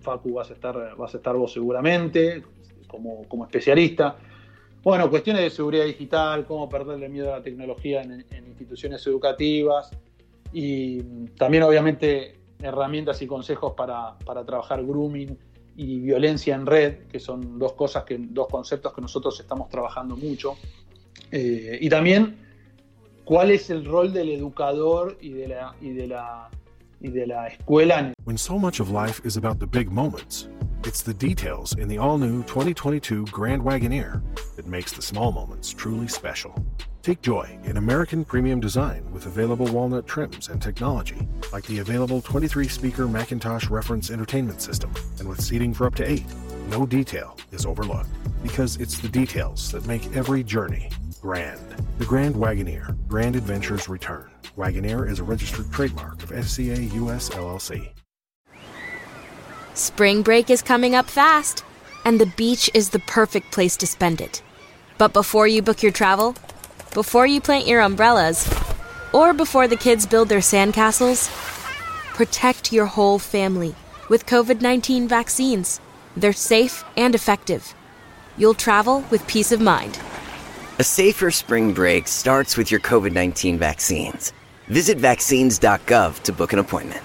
[0.00, 2.42] Facu vas a estar, vas a estar vos seguramente
[2.86, 4.16] como, como especialista.
[4.82, 9.90] Bueno, cuestiones de seguridad digital, cómo perderle miedo a la tecnología en, instituciones educativas
[10.52, 11.02] y
[11.36, 15.36] también obviamente herramientas y consejos para, para, trabajar grooming
[15.76, 20.16] y violencia en red, que son dos cosas que, dos conceptos que nosotros estamos trabajando
[20.16, 20.56] mucho
[21.32, 22.36] eh, y también,
[23.24, 26.50] ¿cuál es el rol del educador y de la, y de la,
[27.00, 28.12] y de la escuela?
[28.24, 30.48] When so much of life is about the big moments,
[30.84, 34.22] it's the details in the all-new 2022 Grand Wagoneer
[34.56, 36.54] that makes the small moments truly special.
[37.02, 42.20] Take joy in American premium design with available walnut trims and technology, like the available
[42.20, 46.24] 23 speaker Macintosh reference entertainment system, and with seating for up to eight.
[46.66, 48.10] No detail is overlooked
[48.42, 51.60] because it's the details that make every journey Grand.
[51.98, 52.96] The Grand Wagoneer.
[53.08, 54.30] Grand Adventures Return.
[54.56, 57.90] Wagoneer is a registered trademark of SCA US LLC.
[59.74, 61.64] Spring break is coming up fast,
[62.04, 64.42] and the beach is the perfect place to spend it.
[64.98, 66.34] But before you book your travel,
[66.94, 68.48] before you plant your umbrellas,
[69.12, 71.28] or before the kids build their sandcastles,
[72.14, 73.74] protect your whole family
[74.08, 75.80] with COVID 19 vaccines.
[76.16, 77.74] They're safe and effective.
[78.38, 79.98] You'll travel with peace of mind.
[80.78, 84.32] A safer spring break starts with your COVID 19 vaccines.
[84.68, 87.02] Visit vaccines.gov to book an appointment.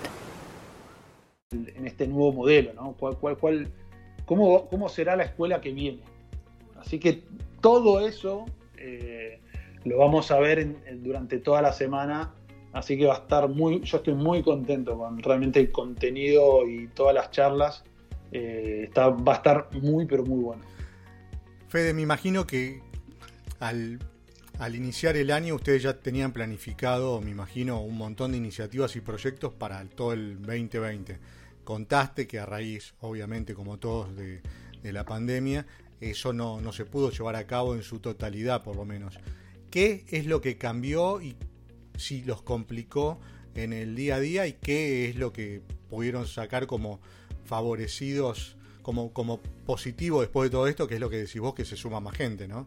[1.52, 2.96] En este nuevo modelo, ¿no?
[2.98, 3.68] ¿Cuál, cuál, cuál,
[4.26, 6.00] cómo, ¿Cómo será la escuela que viene?
[6.78, 7.24] Así que
[7.60, 8.46] todo eso
[8.78, 9.40] eh,
[9.84, 12.34] lo vamos a ver en, durante toda la semana.
[12.74, 16.88] Así que va a estar muy, yo estoy muy contento con realmente el contenido y
[16.88, 17.84] todas las charlas.
[18.32, 20.64] Eh, está, va a estar muy, pero muy bueno.
[21.68, 22.82] Fede, me imagino que,
[23.60, 24.00] al,
[24.74, 29.54] iniciar el año ustedes ya tenían planificado, me imagino, un montón de iniciativas y proyectos
[29.54, 31.20] para todo el 2020.
[31.64, 34.42] Contaste que a raíz, obviamente, como todos, de,
[34.84, 35.68] la pandemia,
[36.00, 39.20] eso no, no se pudo llevar a cabo en su totalidad, por lo menos.
[39.70, 41.38] ¿Qué es lo que cambió y
[41.98, 43.20] si los complicó
[43.54, 47.00] en el día a día y qué es lo que pudieron sacar como
[47.52, 51.66] favorecidos, como, como positivo después de todo esto, que es lo que decís vos, que
[51.66, 52.64] se suma más gente, ¿no?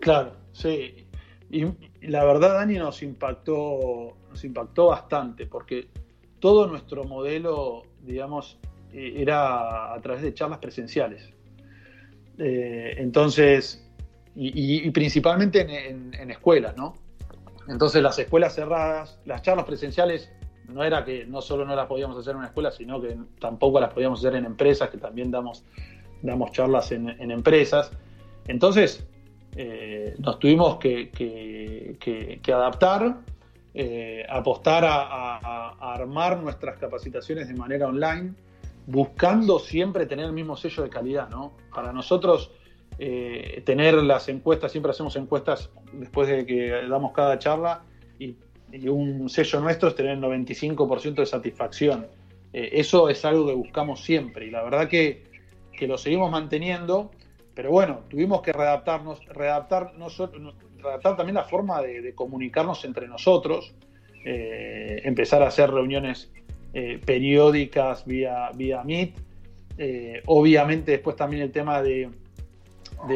[0.00, 1.06] Claro, sí.
[1.50, 1.66] Y,
[2.00, 5.88] la verdad, Dani, nos impactó, nos impactó bastante, porque
[6.40, 8.58] todo nuestro modelo, digamos,
[8.90, 11.28] e, era a través de charlas presenciales.
[12.38, 13.86] Eh, entonces,
[14.34, 16.94] y, principalmente en, escuelas, ¿no?
[17.68, 20.30] Entonces las escuelas cerradas, las charlas presenciales,
[20.68, 23.80] no era que no solo no las podíamos hacer en una escuela, sino que tampoco
[23.80, 25.64] las podíamos hacer en empresas, que también damos,
[26.22, 27.90] damos charlas en, empresas.
[28.46, 29.06] Entonces,
[29.56, 31.96] eh, nos tuvimos que,
[32.52, 33.18] adaptar,
[33.74, 38.34] eh, apostar a, armar nuestras capacitaciones de manera online,
[38.86, 41.28] buscando siempre tener el mismo sello de calidad.
[41.30, 41.56] ¿no?
[41.74, 42.50] Para nosotros,
[42.98, 47.82] eh, tener las encuestas, siempre hacemos encuestas después de que damos cada charla
[48.18, 48.36] y,
[48.88, 52.06] un sello nuestro es tener el 95% de satisfacción.
[52.52, 55.24] eso es algo que buscamos siempre y la verdad que,
[55.72, 57.10] que lo seguimos manteniendo
[57.54, 59.92] pero bueno, tuvimos que readaptarnos, readaptar,
[60.78, 63.74] redactar también la forma de, comunicarnos entre nosotros,
[64.24, 66.32] eh, empezar a hacer reuniones
[66.72, 69.14] eh, periódicas vía, vía Meet.
[69.78, 72.10] Eh, obviamente después también el tema de,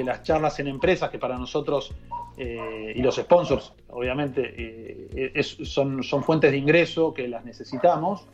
[0.05, 1.93] las charlas en empresas, que para nosotros
[2.39, 8.27] y los sponsors, obviamente, son, son fuentes de ingreso que las necesitamos.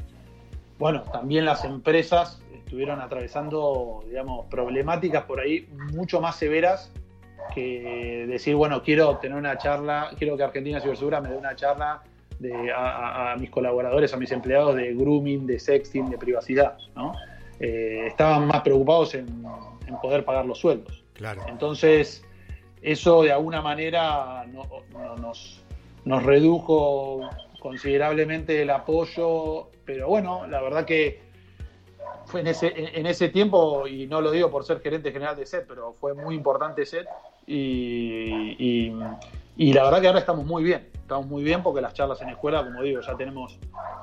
[0.78, 6.92] Bueno, también las empresas estuvieron atravesando, digamos, problemáticas por ahí mucho más severas
[7.54, 12.02] que decir, bueno, quiero tener una charla, quiero que Argentina Cibersegura me dé una charla
[12.38, 17.14] de, a, mis colaboradores, a mis empleados de grooming, de sexting, de privacidad, ¿no?
[17.60, 19.44] Eh, estaban más preocupados en,
[20.02, 21.04] poder pagar los sueldos.
[21.12, 21.42] Claro.
[21.48, 22.24] Entonces,
[22.84, 25.64] eso de alguna manera nos,
[26.04, 31.22] redujo considerablemente el apoyo, pero bueno, la verdad que
[32.26, 35.94] fue en ese, tiempo, y no lo digo por ser gerente general de SET, pero
[35.94, 37.06] fue muy importante SET.
[37.46, 38.92] Y,
[39.56, 40.90] y, la verdad que ahora estamos muy bien.
[40.94, 43.58] Estamos muy bien porque las charlas en escuela, como digo, ya tenemos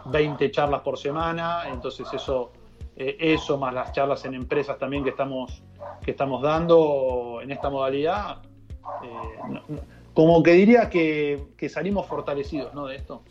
[0.05, 1.63] 20 charlas por semana.
[1.71, 2.51] Entonces, eso,
[2.95, 5.61] eh, eso más las charlas en empresas también que estamos,
[6.03, 8.41] que estamos dando en esta modalidad.
[9.03, 9.79] Eh,
[10.13, 12.87] como que diría que, que salimos fortalecidos ¿no?
[12.87, 13.23] de esto.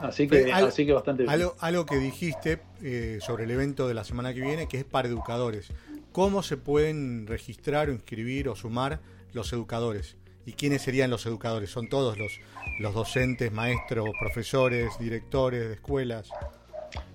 [0.00, 1.50] Así que, así que bastante bien.
[1.58, 5.08] Algo, que dijiste eh, sobre el evento de la semana que viene, que es para
[5.08, 5.72] educadores.
[6.12, 9.00] ¿Cómo se pueden registrar o inscribir o sumar
[9.32, 10.16] los educadores?
[10.46, 11.70] ¿Y quiénes serían los educadores?
[11.70, 12.38] ¿Son todos los,
[12.78, 16.30] los docentes, maestros, profesores, directores de escuelas?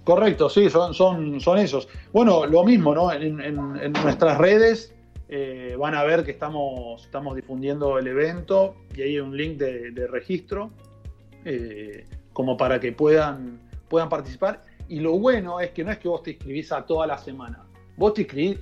[0.04, 1.88] Correcto, sí, son, son, son esos.
[2.12, 3.12] Bueno, lo mismo, ¿no?
[3.12, 3.38] En,
[3.94, 4.94] nuestras redes
[5.34, 10.08] eh, van a ver que estamos, estamos difundiendo el evento y hay un link de,
[10.08, 10.72] registro.
[11.46, 14.62] Eh, como para que puedan, puedan participar.
[14.89, 17.63] Y lo bueno es que no es que vos te inscribís a toda la semana.
[17.96, 18.60] Vos te,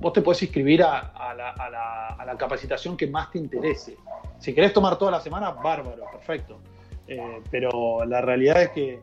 [0.00, 3.96] vos te podés inscribir a, la, capacitación que más te interese.
[4.40, 6.58] Si querés tomar toda la semana, bárbaro, perfecto.
[7.06, 9.00] Eh, pero la realidad es que,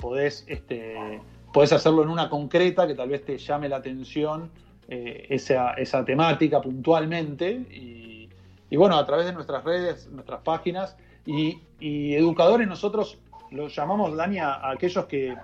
[0.00, 1.20] podés, este,
[1.52, 4.50] podés hacerlo en una concreta que tal vez te llame la atención
[4.88, 7.50] eh, esa, temática puntualmente.
[8.70, 10.96] Y, bueno, a través de nuestras redes, nuestras páginas
[11.26, 13.18] y, educadores, nosotros
[13.50, 15.34] lo llamamos, Dani, a, aquellos que,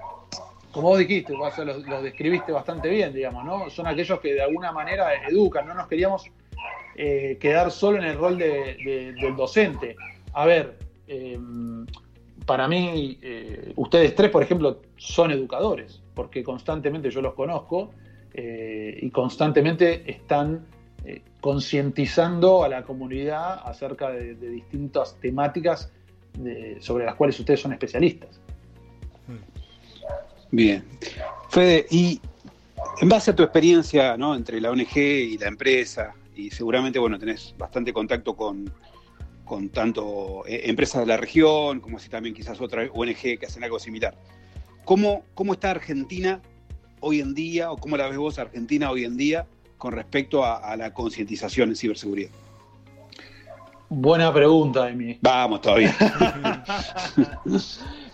[0.72, 3.70] como vos dijiste, vos los, describiste bastante bien, digamos, ¿no?
[3.70, 6.24] Son aquellos que de alguna manera educan, no nos queríamos
[6.96, 9.96] eh, quedar solo en el rol de, del docente.
[10.32, 11.38] A ver, eh,
[12.46, 17.90] para mí, eh, ustedes tres, por ejemplo, son educadores, porque constantemente yo los conozco
[18.36, 20.66] y constantemente están
[21.40, 25.92] concientizando a la comunidad acerca de distintas temáticas
[26.80, 28.40] sobre las cuales ustedes son especialistas.
[30.50, 30.84] Bien.
[31.48, 32.20] Fede, y
[33.00, 34.36] en base a tu experiencia ¿no?
[34.36, 38.72] entre la ONG y la empresa, y seguramente bueno, tenés bastante contacto con,
[39.44, 43.64] con tanto eh, empresas de la región, como así también quizás otra ONG que hacen
[43.64, 44.16] algo similar.
[44.84, 46.40] ¿Cómo, ¿Cómo está Argentina
[47.04, 49.46] hoy en día, o cómo la ves vos Argentina hoy en día
[49.78, 52.30] con respecto a la concientización en ciberseguridad?
[53.96, 55.18] Buena pregunta, Emi.
[55.20, 55.94] Vamos, todavía.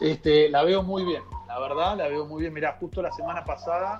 [0.00, 2.52] este, la veo muy bien, la verdad, la veo muy bien.
[2.52, 3.98] Mirá, justo la semana pasada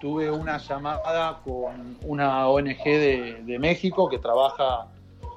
[0.00, 4.88] tuve una llamada con una ONG de, México que trabaja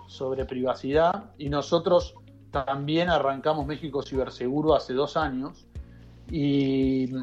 [0.08, 2.16] sobre privacidad y nosotros
[2.50, 5.68] también arrancamos México Ciberseguro hace dos años
[6.32, 7.14] y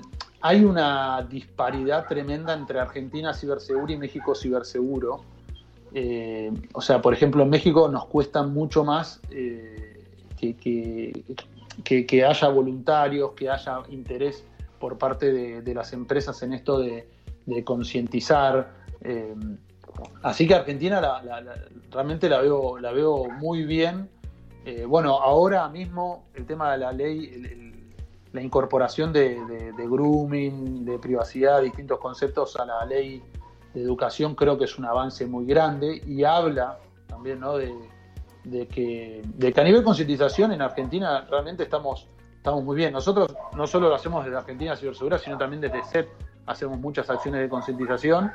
[0.47, 5.23] hay una disparidad tremenda entre Argentina Ciberseguro y México Ciberseguro
[5.97, 10.03] eh, o sea, por ejemplo, en México nos cuesta mucho más eh,
[10.37, 14.45] que, haya voluntarios, que haya interés
[14.81, 17.07] por parte de, las empresas en esto de,
[17.63, 18.73] concientizar.
[19.03, 19.35] Eh,
[20.25, 21.01] así que Argentina
[21.93, 24.11] realmente la veo, la veo muy bien.
[24.89, 27.64] bueno, ahora mismo el tema de la ley,
[28.35, 33.23] la incorporación de, de, grooming, de privacidad, distintos conceptos a la ley
[33.73, 37.57] de educación creo que es un avance muy grande y habla también, ¿no?
[37.57, 37.73] De,
[38.43, 42.93] de que, de que a nivel concientización en Argentina realmente estamos, estamos muy bien.
[42.93, 46.09] Nosotros no solo lo hacemos desde Argentina Cibersegura, sino también desde SET
[46.47, 48.33] hacemos muchas acciones de concientización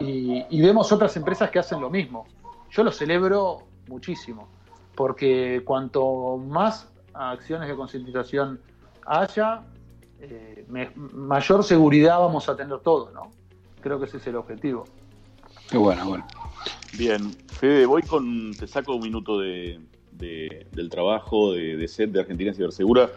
[0.00, 2.26] y vemos otras empresas que hacen lo mismo.
[2.70, 4.48] Yo lo celebro muchísimo,
[4.96, 8.60] porque cuanto más acciones de concientización
[9.06, 9.62] haya,
[10.20, 13.30] eh, me- mayor seguridad vamos a tener todos, ¿no?
[13.80, 14.86] Creo que ese es el objetivo.
[15.70, 16.24] Qué bueno, bueno.
[16.92, 18.52] Bien, Fede, voy con.
[18.54, 19.80] Te saco un minuto de,
[20.12, 23.10] de- del trabajo de, de SET de Argentina Cibersegura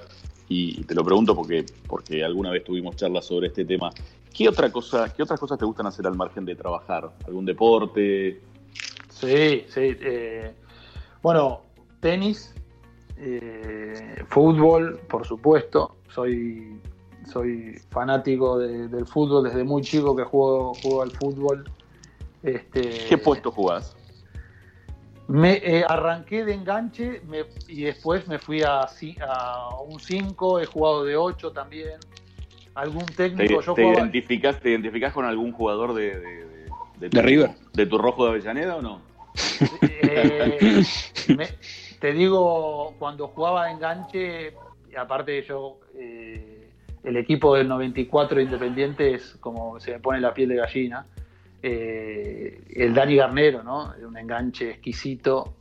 [0.48, 3.90] y, y te lo pregunto porque, porque alguna vez tuvimos charlas sobre este tema.
[4.34, 7.12] ¿Qué, otra cosa, ¿Qué otras cosas te gustan hacer al margen de trabajar?
[7.28, 8.42] ¿Algún deporte?
[9.10, 9.96] Sí, sí.
[10.02, 10.56] eh,
[11.22, 11.62] bueno,
[12.00, 12.56] tenis,
[13.18, 15.98] eh, fútbol, por supuesto.
[16.10, 16.80] Soy,
[17.26, 21.70] soy fanático de- del fútbol desde muy chico que juego, juego al fútbol.
[22.42, 23.96] Este, ¿Qué puesto jugás?
[25.28, 30.66] Me eh, arranqué de enganche me- y después me fui a, a un 5, he
[30.66, 32.00] jugado de 8 también.
[32.76, 34.00] Algún ¿Te, técnico, yo te jugaba.
[34.02, 36.46] identificás, ¿Te identificás con algún jugador de, de,
[37.00, 37.52] de- ¿De River?
[37.74, 39.02] ¿De tu rojo de Avellaneda o no?
[39.82, 40.82] Eh,
[41.28, 41.50] me-
[42.04, 44.54] te digo, cuando jugaba de enganche,
[44.92, 46.70] y aparte yo, eh,
[47.02, 51.06] el equipo del 94 Independiente es como se me pone la piel de gallina.
[51.62, 53.94] Eh, el Dani Garnero, ¿no?
[54.06, 55.54] Un enganche exquisito.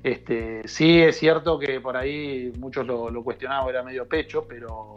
[0.00, 4.94] Este, sí, es cierto que por ahí muchos lo, cuestionaban, era medio pecho, pero,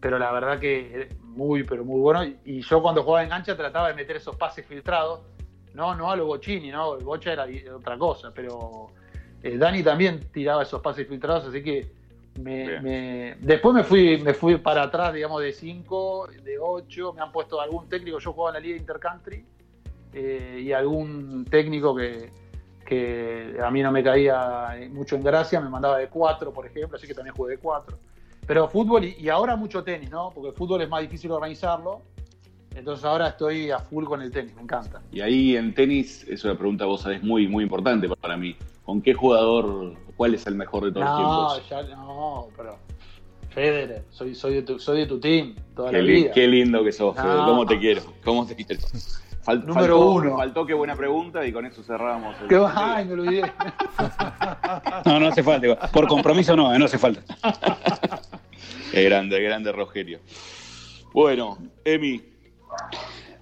[0.00, 2.24] pero la verdad que muy, pero muy bueno.
[2.24, 5.20] Y- yo cuando jugaba de enganche trataba de meter esos pases filtrados
[5.74, 6.96] no, no a lo Bochini, ¿no?
[6.96, 8.90] El Bocha era otra cosa, pero
[9.42, 11.90] eh, Dani también tiraba esos pases filtrados, así que
[12.40, 12.82] me, Bien.
[12.82, 17.32] me- después me fui, me fui para atrás, digamos, de 5, de 8, me han
[17.32, 19.44] puesto algún técnico, yo jugaba en la Liga Intercountry,
[20.12, 22.30] eh, y algún técnico que,
[22.86, 26.96] que a mí no me caía mucho en gracia, me mandaba de 4, por ejemplo,
[26.96, 27.98] así que también jugué de 4.
[28.46, 30.30] Pero fútbol y, y ahora mucho tenis, ¿no?
[30.30, 32.00] Porque el fútbol es más difícil organizarlo.
[32.74, 35.02] Entonces ahora estoy a full con el tenis, me encanta.
[35.10, 38.56] Y ahí en tenis, es una pregunta, vos sabés, muy, muy importante para mí.
[38.84, 41.88] ¿Con qué jugador, cuál es el mejor de todos No, los tiempos?
[41.90, 42.76] ya no, pero
[43.50, 46.32] Federer, soy, soy, de tu, soy de tu team toda Qué, la li- vida.
[46.32, 47.46] qué lindo que sos, No.
[47.46, 48.02] ¿Cómo te quiero?
[48.24, 48.80] ¿Cómo te quiero?
[49.44, 50.36] Fal- Número faltó, uno.
[50.36, 52.36] Faltó qué buena pregunta y con eso cerramos.
[52.42, 53.52] el- Qué Ay, me olvidé.
[55.06, 55.90] No, no hace falta.
[55.90, 57.22] Por compromiso no, eh, no hace falta.
[58.92, 60.20] Qué grande, qué grande Rogerio.
[61.12, 62.22] Bueno, Emi,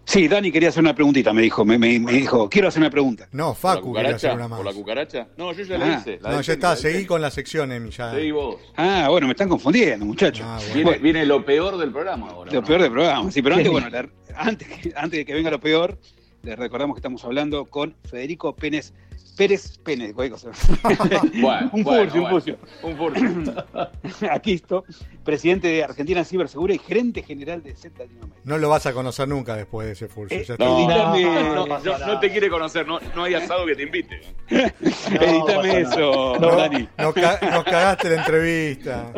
[0.08, 1.64] Sí, Dani quería hacer una preguntita, me dijo.
[1.64, 3.28] Me, me- me dijo, quiero hacer una pregunta.
[3.32, 4.34] No, ¿por la Facu quería hacer cucaracha?
[4.34, 4.56] una más.
[4.58, 5.26] ¿Por la cucaracha?
[5.36, 5.78] No, yo ya Ah.
[5.78, 6.18] la hice.
[6.22, 7.90] la No, ya está, la seguí con la sección, Emi.
[7.90, 8.12] Ya.
[8.12, 8.56] Seguí vos.
[8.76, 10.46] Ah, bueno, me están confundiendo, muchachos.
[10.48, 10.92] Ah, bueno.
[11.02, 12.52] Viene, lo peor del programa ahora.
[12.52, 12.66] Lo ¿no?
[12.66, 13.32] peor del programa.
[13.32, 15.98] Sí, pero antes, bueno, la- antes, que- antes de que venga lo peor,
[16.46, 18.92] les recordamos que estamos hablando con Federico Pérez.
[19.37, 20.14] Pérez Pérez.
[20.16, 22.28] Bueno, un bueno, furcio, un bueno.
[22.30, 22.59] furcio.
[22.82, 24.30] Un furcio.
[24.30, 24.85] Aquí esto,
[25.24, 28.40] presidente de Argentina Cibersegura y gerente general de CET Latinoamérica.
[28.44, 30.38] No lo vas a conocer nunca después de ese furcio.
[30.38, 30.46] Eh.
[30.59, 34.20] No, no, te quiere conocer, no, no hay asado que te invite.
[34.48, 36.88] Editame eso, No, Dani.
[36.96, 39.12] nos, ca- nos cagaste la entrevista.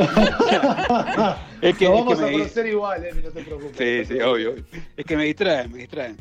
[1.60, 4.08] Es que, Lo es vamos que a conocer igual, eh, no te preocupes.
[4.08, 4.54] Sí, sí, obvio.
[4.96, 6.16] Es que me distraen, me distraen.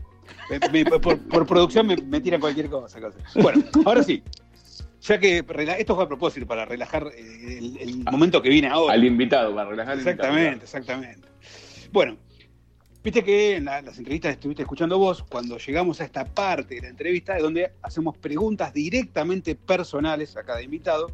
[0.72, 3.18] Me- por, por producción me, me tiran cualquier cosa, cosa.
[3.42, 4.24] Bueno, ahora sí.
[5.02, 5.46] Ya que
[5.78, 8.94] esto fue a propósito para relajar eh, el, el momento que viene ahora.
[8.94, 11.28] Al invitado, para relajar Exactamente, exactamente.
[11.92, 12.18] Bueno,
[13.04, 16.82] viste que en la- las entrevistas estuviste escuchando vos, cuando llegamos a esta parte de
[16.82, 21.12] la entrevista, es donde hacemos preguntas directamente personales a cada invitado.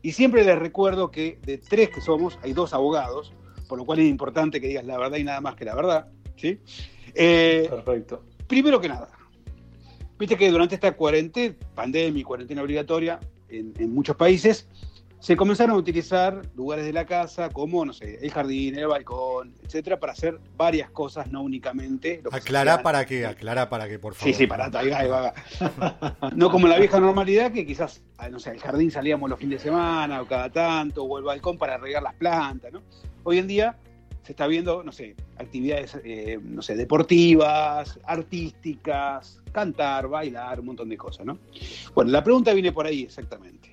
[0.00, 3.32] Y siempre les recuerdo que de tres que somos, hay dos abogados,
[3.68, 6.08] por lo cual es importante que digas la verdad y nada más que la verdad.
[6.36, 6.60] ¿sí?
[7.14, 8.22] Eh, Perfecto.
[8.48, 9.08] Primero que nada,
[10.18, 14.66] viste que durante esta cuarentena, pandemia y cuarentena obligatoria en, en muchos países,
[15.20, 19.54] se comenzaron a utilizar lugares de la casa como, no sé, el jardín, el balcón,
[19.64, 22.20] etcétera, para hacer varias cosas, no únicamente.
[22.22, 24.32] lo que Aclará para qué, aclará para qué, por favor.
[24.32, 26.32] Sí, sí, para va, va.
[26.36, 29.58] No como la vieja normalidad que quizás, ah, no sé, al jardín salíamos los fines
[29.58, 32.82] de semana o cada tanto, o el balcón para regar las plantas, ¿no?
[33.24, 33.76] Hoy en día
[34.22, 40.88] se está viendo, no sé, actividades, eh, no sé, deportivas, artísticas, cantar, bailar, un montón
[40.88, 41.38] de cosas, ¿no?
[41.94, 43.72] Bueno, la pregunta viene por ahí exactamente.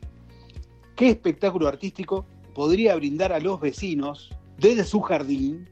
[0.95, 5.67] ¿Qué espectáculo artístico podría brindar a los vecinos desde su jardín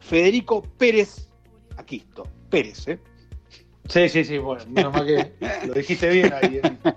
[0.00, 1.30] Federico Pérez
[1.76, 2.26] Aquisto?
[2.50, 2.98] Pérez, ¿eh?
[3.88, 5.32] Sí, sí, sí, bueno, menos mal que
[5.66, 6.60] lo dijiste bien ahí.
[6.62, 6.94] eh.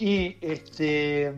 [0.00, 1.32] Y este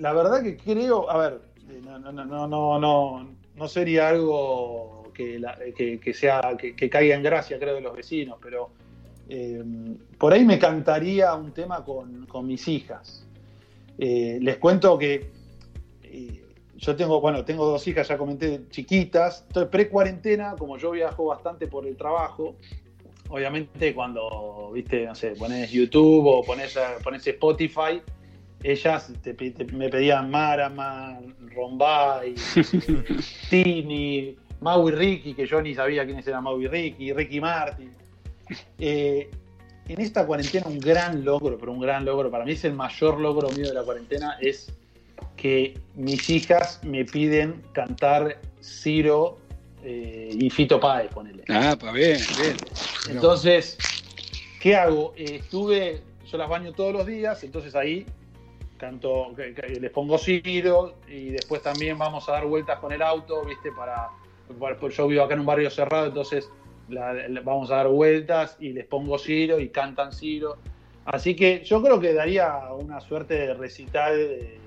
[0.00, 3.28] la verdad que creo, a ver, eh, no, no, no, no, no,
[3.60, 8.70] no, sería algo que, que, sea, que, caiga en gracia, creo, de los vecinos, pero
[9.28, 9.62] eh,
[10.18, 13.26] por ahí me cantaría un tema con, con mis hijas.
[13.98, 15.30] Eh, les cuento que
[16.04, 16.42] eh,
[16.76, 19.44] yo tengo, bueno, tengo dos hijas, ya comenté, chiquitas.
[19.48, 22.56] Entonces, pre-cuarentena, como yo viajo bastante por el trabajo,
[23.28, 28.00] obviamente cuando, viste, no sé, pones YouTube o pones, pones Spotify,
[28.62, 32.34] ellas te- te- me pedían Maraman, Rombay,
[33.50, 37.92] Tini, Mau y Ricky, que yo ni sabía quiénes eran Mau y Ricky, Ricky Martin.
[38.78, 39.30] Eh,
[39.88, 43.18] en esta cuarentena un gran logro, pero un gran logro, para mí es el mayor
[43.20, 44.72] logro mío de la cuarentena, es
[45.36, 49.38] que mis hijas me piden cantar Ciro
[49.82, 51.44] eh, y Fito Páez, ponele.
[51.48, 52.58] Ah, pues bien, bien.
[53.08, 53.78] Entonces,
[54.60, 55.14] ¿qué hago?
[55.16, 58.04] Eh, estuve, yo las baño todos los días, entonces ahí
[58.80, 63.02] canto, que- que les pongo Ciro y después también vamos a dar vueltas con el
[63.02, 63.70] auto, ¿viste?
[63.70, 64.08] Para,
[64.58, 66.48] para- pues yo vivo acá en un barrio cerrado, entonces
[66.88, 70.56] la- la- vamos a dar vueltas y les pongo Ciro y cantan Ciro.
[71.04, 74.58] Así que yo creo que daría una suerte de recital de,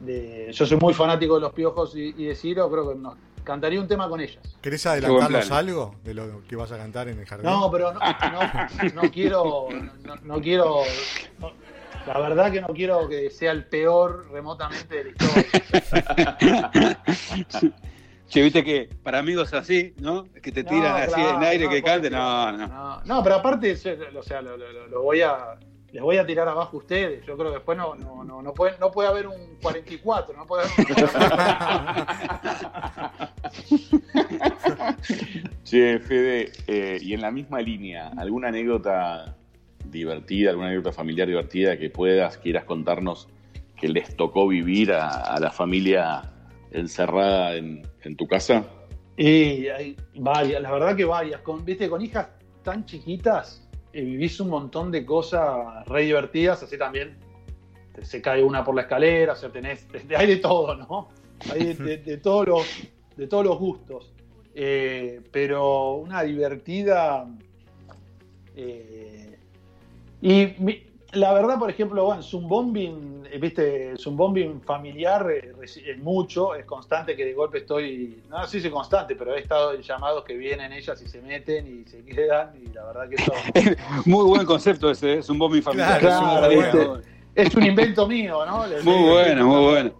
[0.00, 3.14] de- yo soy muy fanático de los piojos y, y de Ciro, creo que nos
[3.44, 4.38] cantaría un tema con ellas.
[4.60, 7.46] ¿Querés adelantarnos algo de lo que vas a cantar en el jardín?
[7.50, 9.68] No, pero no, no, no quiero,
[10.04, 10.82] no, no quiero,
[11.40, 11.52] no-
[12.08, 16.98] la verdad que no quiero que sea el peor remotamente de la historia.
[18.28, 20.24] Che, viste que para amigos así, ¿no?
[20.42, 22.52] Que te tiran No, así claro, en aire no, que por cante, favor.
[22.58, 22.66] no, no.
[22.68, 25.56] No, no, pero aparte, yo- o sea, lo, lo- lo- lo voy a,
[25.90, 27.24] les voy a tirar abajo a ustedes.
[27.24, 30.46] Yo creo que después no, no, no, no puede, no puede haber un 44, no
[30.46, 30.76] puede haber
[35.64, 39.36] Che, Fede, eh, y en la misma línea, ¿alguna anécdota
[39.90, 43.28] divertida, alguna anécdota familiar divertida que puedas, quieras contarnos
[43.76, 46.22] que les tocó vivir a, a la familia
[46.72, 48.64] encerrada en, en tu casa?
[49.16, 51.40] Y hay varias, la verdad que varias.
[51.42, 52.28] Con, viste, con hijas
[52.62, 57.16] tan chiquitas, eh, vivís un montón de cosas re divertidas, así también
[58.02, 59.86] se cae una por la escalera, o tenés,
[60.16, 61.08] hay de todo, ¿no?
[61.52, 62.66] Hay de, de- de todos los,
[63.16, 64.12] de todos los gustos.
[64.54, 67.26] Eh, pero una divertida.
[68.56, 69.27] eh,
[70.20, 76.54] y mi- la verdad, por ejemplo, bueno, Zumbombing, eh, viste, Zumbombing familiar eh, es mucho,
[76.54, 79.80] es constante que de golpe estoy, no sé si es constante, pero he estado en
[79.80, 83.32] llamados que vienen ellas y se meten y se quedan, y la verdad que eso
[84.04, 85.18] Muy buen concepto ese, ¿eh?
[85.18, 85.98] es un bombi familiar.
[85.98, 87.02] Claro, es un
[87.34, 88.66] es un invento mío, ¿no?
[88.66, 89.92] Les- Muy bueno, muy bueno.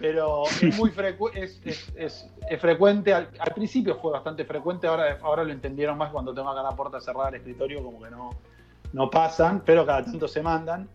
[0.00, 4.86] pero es muy frecu es, es- es- es frecuente, al, al principio fue bastante frecuente,
[4.88, 8.10] ahora, ahora lo entendieron más cuando tengo acá la puerta cerrada del escritorio, como que
[8.10, 8.30] no,
[8.92, 10.88] no pasan, pero cada tanto se mandan.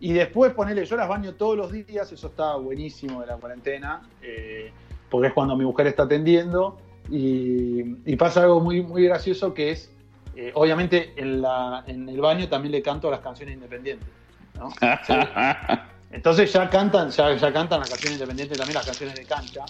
[0.00, 4.02] Y después ponerle, yo las baño todos los días, eso está buenísimo de la cuarentena,
[4.20, 4.72] eh,
[5.08, 6.78] porque es cuando mi mujer está atendiendo,
[7.10, 9.92] y, y pasa algo muy, muy gracioso que es,
[10.34, 14.08] eh, obviamente en, la, en el baño también le canto las canciones independientes.
[14.58, 14.70] ¿no?
[15.06, 15.14] Sí.
[16.10, 19.64] Entonces ya cantan, ya, ya cantan las canciones independientes, también las canciones de cancha.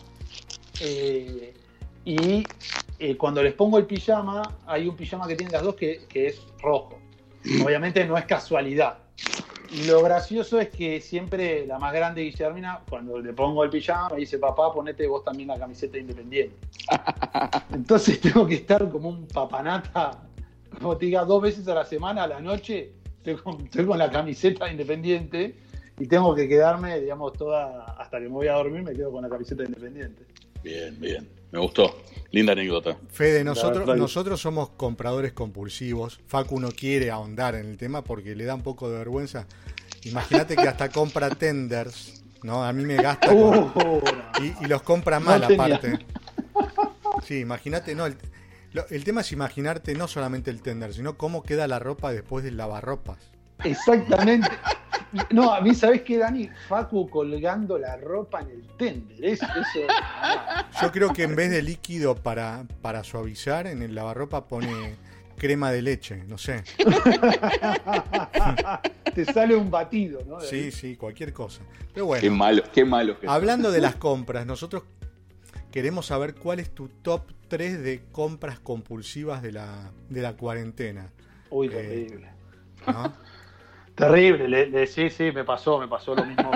[0.81, 1.55] Eh,
[2.05, 2.45] y
[2.99, 6.27] eh, cuando les pongo el pijama, hay un pijama que tienen las dos que, que
[6.27, 6.99] es rojo.
[7.64, 8.99] Obviamente no es casualidad.
[9.72, 14.11] Y lo gracioso es que siempre la más grande Guillermina, cuando le pongo el pijama,
[14.11, 16.55] me dice, papá, ponete vos también la camiseta independiente.
[17.72, 20.22] Entonces tengo que estar como un papanata,
[20.78, 23.99] como te diga, dos veces a la semana, a la noche, estoy con, estoy con
[23.99, 25.57] la camiseta independiente
[25.99, 29.22] y tengo que quedarme, digamos, toda, hasta que me voy a dormir, me quedo con
[29.22, 30.24] la camiseta independiente.
[30.62, 31.41] Bien, bien.
[31.53, 32.03] Me gustó.
[32.33, 32.97] Linda anécdota.
[33.11, 36.19] Fede, nosotros, nosotros somos compradores compulsivos.
[36.27, 39.47] Facu no quiere ahondar en el tema porque le da un poco de vergüenza.
[40.05, 42.65] Imagínate que hasta compra tenders, ¿no?
[42.65, 44.01] A mí me gasta con- Uh,
[44.43, 45.99] y, y los compra mal No aparte.
[47.25, 48.17] Sí, imagínate, no, el,
[48.73, 52.43] lo- el tema es imaginarte no solamente el tender, sino cómo queda la ropa después
[52.45, 53.19] del lavarropas.
[53.63, 54.49] Exactamente.
[55.31, 56.49] No, a mí, ¿sabes qué, Dani?
[56.69, 59.25] Facu colgando la ropa en el tender.
[59.25, 59.87] Es- eso,
[60.83, 64.97] Yo creo que en vez de líquido para, para suavizar, en el lavarropa pone
[65.37, 66.63] crema de leche, no sé.
[69.15, 70.41] te sale un batido, ¿no?
[70.41, 71.63] Sí, sí, cualquier cosa.
[71.79, 74.85] Pero Qué bueno, malo, qué malo que hablando de las compras, nosotros
[75.71, 81.11] queremos saber cuál es tu top 3 de compras compulsivas de la, de la cuarentena.
[81.51, 82.29] Uy, Eh, terrible.
[82.87, 83.13] ¿no?
[83.95, 86.51] Terrible, le- le- sí, sí, me pasó, me pasó lo mismo,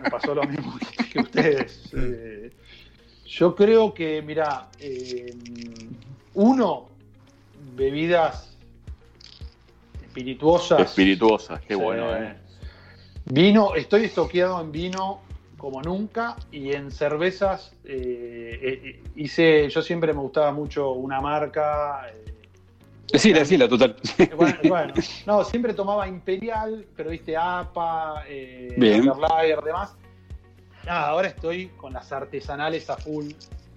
[0.00, 1.90] me pasó lo mismo que, que ustedes.
[1.94, 2.50] Eh,
[3.26, 4.68] yo creo que, mira,
[6.34, 6.88] uno,
[7.74, 8.56] bebidas
[10.02, 10.80] espirituosas.
[10.80, 12.36] Espirituosas, qué bueno, ¿eh?
[13.26, 15.20] Vino, estoy estoqueado en vino
[15.58, 22.10] como nunca y en cervezas eh, eh, hice, yo siempre me gustaba mucho una marca,
[23.08, 23.96] eh, Decila, decila, total.
[24.36, 24.94] Bueno, bueno,
[25.26, 28.74] no, siempre tomaba Imperial, pero viste APA, eh.
[29.18, 29.96] Lager, demás.
[30.84, 33.26] Nada, ahora estoy con las artesanales a full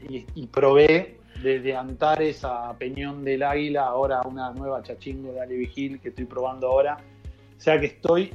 [0.08, 5.56] y, y probé desde Antares a Peñón del Águila, ahora una nueva chachingo de Ale
[5.56, 6.98] Vigil que estoy probando ahora.
[7.58, 8.34] O sea que estoy,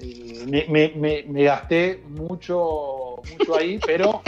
[0.00, 4.22] eh, me, me- me- me gasté mucho, mucho ahí, pero,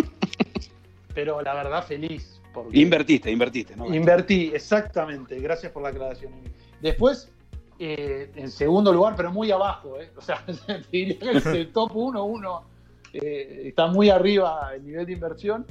[1.14, 2.39] pero la verdad feliz.
[2.52, 3.92] Porque Invertiste, invertiste, ¿no?
[3.94, 5.38] Invertí, exactamente.
[5.38, 6.32] Gracias por la aclaración.
[6.80, 7.32] Después,
[7.78, 10.10] eh, en segundo lugar, pero muy abajo, ¿eh?
[10.16, 12.64] O sea, te diría que el top 1, 1.
[13.12, 15.66] está muy arriba el nivel de inversión.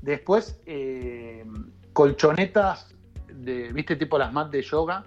[0.00, 1.44] Después, eh,
[1.92, 2.94] colchonetas,
[3.28, 3.96] de, ¿viste?
[3.96, 5.04] Tipo las mat de yoga.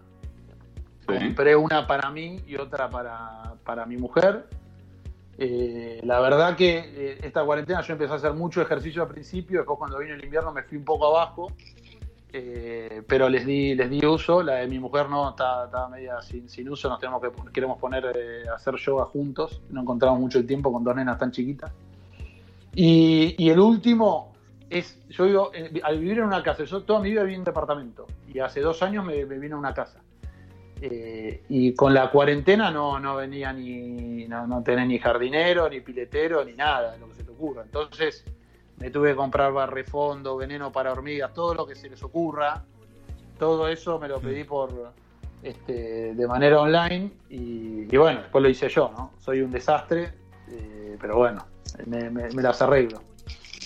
[1.07, 1.13] Sí.
[1.19, 4.47] Compré una para mí y otra para, para mi mujer.
[5.37, 9.59] Eh, la verdad que eh, esta cuarentena yo empecé a hacer mucho ejercicio al principio,
[9.59, 11.51] después cuando vino el invierno me fui un poco abajo,
[12.31, 16.21] eh, pero les di, les di uso, la de mi mujer no, está, está media
[16.21, 18.05] sin, sin uso, nos tenemos que queremos poner
[18.49, 21.71] a hacer yoga juntos, no encontramos mucho el tiempo con dos nenas tan chiquitas.
[22.73, 24.33] Y, y el último
[24.69, 25.51] es, yo vivo,
[25.83, 28.61] al vivir en una casa, yo toda mi vida viví en un departamento y hace
[28.61, 30.01] dos años me, me vine a una casa.
[30.87, 35.81] Eh, y con la cuarentena no, no venía ni, no, no tenés ni jardinero, ni
[35.81, 37.63] piletero, ni nada, de lo que se te ocurra.
[37.63, 38.23] Entonces
[38.77, 42.63] me tuve que comprar barrefondo, veneno para hormigas, todo lo que se les ocurra.
[43.39, 44.93] Todo eso me lo pedí por
[45.41, 49.11] este, de manera online y, y bueno, después lo hice yo, ¿no?
[49.19, 50.11] Soy un desastre,
[50.49, 51.43] eh, pero bueno,
[51.87, 53.01] me, me- me las arreglo.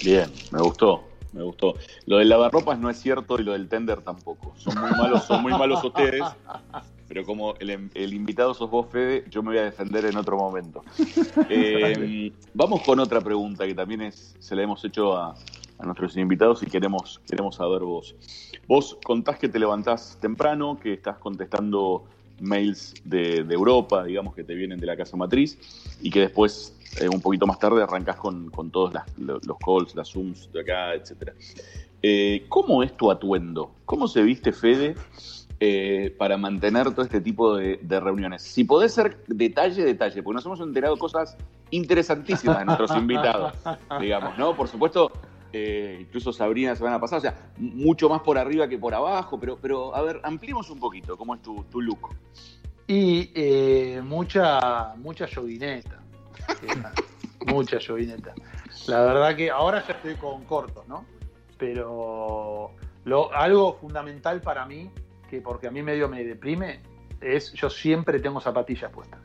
[0.01, 1.03] Bien, me gustó,
[1.33, 1.75] me gustó.
[2.05, 4.53] Lo del lavarropas no es cierto y lo del tender tampoco.
[4.57, 6.25] Son muy malos, son muy malos ustedes.
[7.09, 10.37] Pero como el, el invitado sos vos, Fede, yo me voy a defender en otro
[10.37, 10.83] momento.
[11.51, 15.33] Eh, vamos con otra pregunta que también es, se la hemos hecho a,
[15.79, 18.15] a nuestros invitados y queremos, queremos saber vos.
[18.67, 22.05] Vos contás que te levantás temprano, que estás contestando
[22.39, 25.57] mails de, de Europa, digamos, que te vienen de la casa matriz,
[26.01, 29.95] y que después, eh, un poquito más tarde, arrancás con, con todos las- los calls,
[29.95, 31.33] las Zooms de acá, etcétera.
[32.03, 33.71] Eh, ¿Cómo es tu atuendo?
[33.85, 34.95] ¿Cómo se viste Fede
[35.59, 38.41] eh, para mantener todo este tipo de, de reuniones?
[38.41, 41.37] Si podés ser detalle, detalle, porque nos hemos enterado cosas
[41.71, 43.53] interesantísimas de nuestros invitados,
[43.99, 44.55] digamos, ¿no?
[44.55, 45.11] Por supuesto,
[45.51, 49.39] eh, incluso Sabrina la semana pasada, o sea, mucho más por arriba que por abajo,
[49.39, 52.09] pero, pero a ver, ampliemos un poquito cómo es tu, tu look.
[52.87, 55.99] Y eh, mucha, mucha yoguineta.
[57.47, 58.33] mucha yoguineta.
[58.87, 61.05] La verdad que ahora ya estoy con cortos, ¿no?
[61.57, 62.71] Pero
[63.05, 64.89] lo, algo fundamental para mí,
[65.29, 66.81] que porque a mí medio me deprime,
[67.21, 69.19] es yo siempre tengo zapatillas puestas.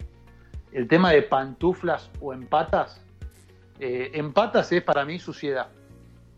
[0.72, 3.00] El tema de pantuflas o en patas,
[3.78, 5.68] eh, en patas es para mí suciedad.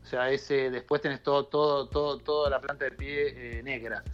[0.03, 4.05] O sea, ese, después tenés todo, todo, todo, toda la planta de pie eh, negra.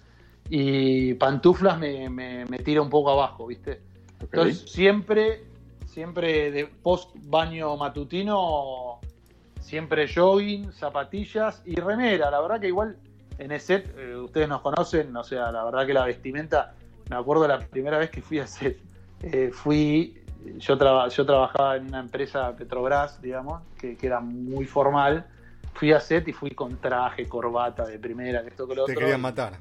[0.48, 3.80] Y pantuflas me, me, me tira un poco abajo, ¿viste?
[4.20, 5.44] Entonces, siempre,
[5.86, 9.00] siempre de post baño matutino,
[9.60, 12.30] siempre jogging, zapatillas y remera.
[12.30, 12.96] La verdad que igual
[13.44, 16.74] en ESET, eh, ustedes nos conocen, o sea, la verdad que la vestimenta,
[17.10, 18.78] me acuerdo la primera vez que fui a ESET,
[19.22, 20.22] eh, fui,
[20.58, 25.26] yo, traba- yo trabajaba en una empresa Petrobras, digamos, que, que era muy formal.
[25.74, 28.92] Fui a SET y fui con traje, corbata de primera, que esto que lo Te
[28.92, 29.00] otro.
[29.00, 29.54] querían matar.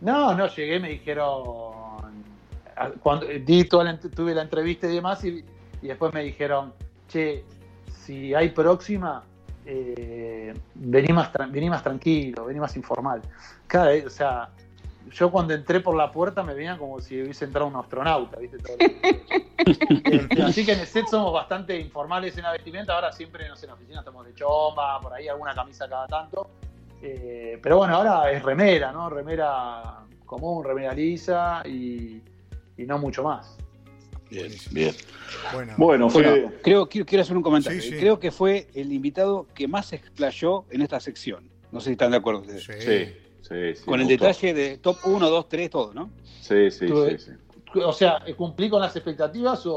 [0.00, 2.24] No, no, llegué, me dijeron.
[3.02, 5.44] Cuando di toda la, tuve la entrevista y demás, y,
[5.80, 6.72] y después me dijeron,
[7.08, 7.44] che,
[7.88, 9.22] si hay próxima,
[9.66, 13.22] eh, vení, más vení más tranquilo, vení más informal.
[13.66, 14.50] Cada vez, o sea,
[15.10, 18.58] yo cuando entré por la puerta me veían como si hubiese entrado un astronauta, ¿viste?
[18.58, 18.76] Todo
[19.56, 22.94] Este, así que en el set somos bastante informales en la vestimenta.
[22.94, 26.06] Ahora siempre, no sé, en la oficina estamos de chomba, por ahí alguna camisa cada
[26.06, 26.50] tanto.
[27.00, 29.08] Eh, pero bueno, ahora es remera, ¿no?
[29.08, 32.20] Remera común, remera lisa y,
[32.76, 33.56] y no mucho más.
[34.34, 34.52] Bien.
[34.70, 34.94] Bien.
[35.52, 37.80] Bueno, Bueno, Bueno, Fede, creo, quiero, quiero hacer un comentario.
[37.80, 37.96] Sí, sí.
[37.96, 41.48] Creo que fue el invitado que más se explayó en esta sección.
[41.70, 42.64] No sé si están de acuerdo ustedes.
[42.64, 42.72] sí.
[42.78, 43.12] sí,
[43.42, 44.24] sí, sí, Con el gustó.
[44.26, 46.10] detalle de top 1, 2, 3, todo, ¿no?
[46.40, 47.30] Sí, sí, Tuve- sí, sí.
[47.82, 49.74] O sea, ¿cumplí con las expectativas o...?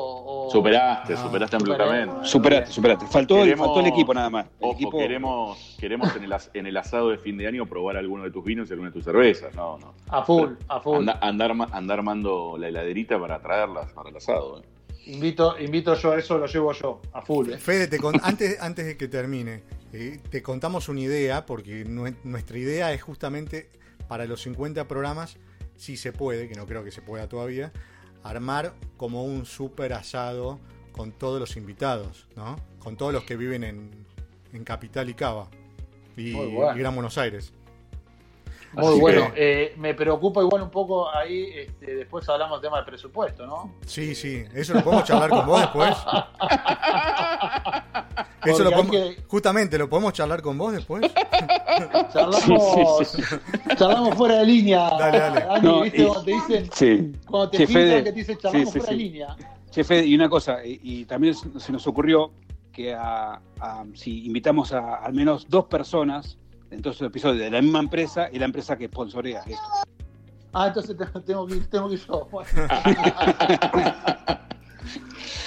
[0.47, 2.15] o- Superaste, Ah, superaste ampliamente.
[2.23, 3.05] Superate, superate.
[3.07, 4.45] Faltó, el, Queremos- faltó el equipo nada más.
[4.45, 7.65] El Ojo, equipo, queremos, queremos en, el, as- en el asado de fin de año
[7.65, 9.53] probar alguno de tus vinos y alguna de tus cervezas.
[9.55, 9.93] No, no.
[10.09, 10.97] A full, a full.
[10.97, 14.59] Anda- andar, andar armando la heladerita para traerlas para el asado.
[14.59, 14.63] eh.
[15.07, 17.49] Invito, invito yo a eso, lo llevo yo, a full.
[17.51, 17.57] ¿eh?
[17.57, 22.15] Fede, te con- antes, antes de que termine, eh, te contamos una idea, porque nue-
[22.25, 23.69] nuestra idea es justamente
[24.09, 25.37] para los 50 programas,
[25.77, 27.71] si se puede, que no creo que se pueda todavía,
[28.23, 30.59] armar como un super asado
[30.91, 32.57] con todos los invitados, ¿no?
[32.79, 33.91] Con todos los que viven en,
[34.53, 35.49] en Capital y Cava
[36.15, 36.75] y, bueno.
[36.75, 37.53] y Gran Buenos Aires.
[38.73, 39.33] Muy Así bueno.
[39.33, 43.45] que- Eh, me preocupa igual un poco ahí, este, después hablamos del tema del presupuesto,
[43.47, 43.73] ¿no?
[43.85, 45.95] Sí, sí, eso lo podemos charlar con vos después.
[48.45, 51.01] Eso lo podemos- que- Justamente, ¿lo podemos charlar con vos después?
[52.13, 53.17] Charlamos,
[53.77, 54.89] charlamos fuera de línea.
[54.97, 55.39] Dale, dale.
[55.41, 56.01] Dani, No, ¿viste?
[56.01, 57.11] y- Cuando te dicen, Sí.
[57.27, 59.03] cuando te Fede, que te dicen charlamos sí, sí, fuera de sí.
[59.03, 59.35] línea.
[59.69, 62.31] Che, Fede, y una cosa, y, y también se se nos ocurrió
[62.71, 66.37] que a- a- si invitamos a al menos dos personas
[66.71, 69.61] en todos los episodios de la misma empresa y la empresa que sponsorea esto.
[70.53, 72.27] Ah, entonces te- tengo que ir, tengo que ir yo.
[72.31, 72.49] Bueno,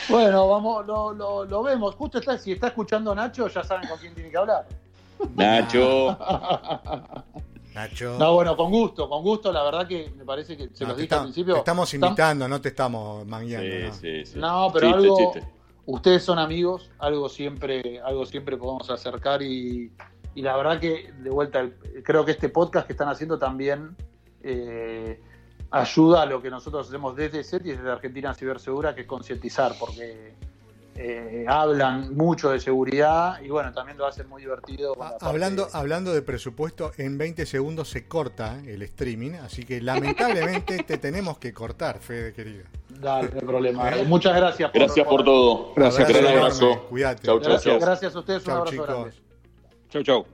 [0.09, 1.95] Bueno, vamos, lo, lo, lo vemos.
[1.95, 4.67] Justo está, si está escuchando Nacho, ya saben con quién tiene que hablar.
[5.37, 6.19] Nacho.
[7.75, 8.17] Nacho.
[8.19, 9.53] No, bueno, con gusto, con gusto.
[9.53, 11.55] La verdad que me parece que se No, los dije al principio.
[11.55, 13.69] te estamos Tam- invitando, no te estamos mangueando.
[13.71, 13.95] Sí, ¿no?
[13.95, 14.39] sí, sí.
[14.39, 15.17] No, pero Chiste, algo.
[15.33, 15.49] chiste.
[15.87, 19.93] Ustedes son amigos, algo siempre, algo siempre podemos acercar y,
[20.35, 21.75] y la verdad que de vuelta, el-
[22.05, 23.97] creo que este podcast que están haciendo también
[24.43, 25.21] eh,
[25.71, 29.73] ayuda a lo que nosotros hacemos desde SET y desde Argentina Cibersegura, que es concientizar,
[29.79, 30.35] porque
[30.97, 34.95] eh, hablan mucho de seguridad y bueno, también lo hacen muy divertido.
[35.01, 40.83] Ah, Hablando, hablando de presupuesto, en 20 segundos se corta el streaming, así que lamentablemente
[40.87, 42.65] te tenemos que cortar, Fede querido.
[42.89, 43.91] Dale, no hay problema.
[43.97, 44.71] Eh, Muchas gracias.
[44.75, 45.73] Gracias por todo.
[45.75, 46.87] Gracias, abrazo.
[46.91, 47.23] Cuídate.
[47.23, 48.45] Chau, chau, Gracias, gracias a ustedes.
[48.47, 48.87] Un abrazo chicos.
[48.89, 49.30] grande.
[49.91, 50.25] Chau, chau.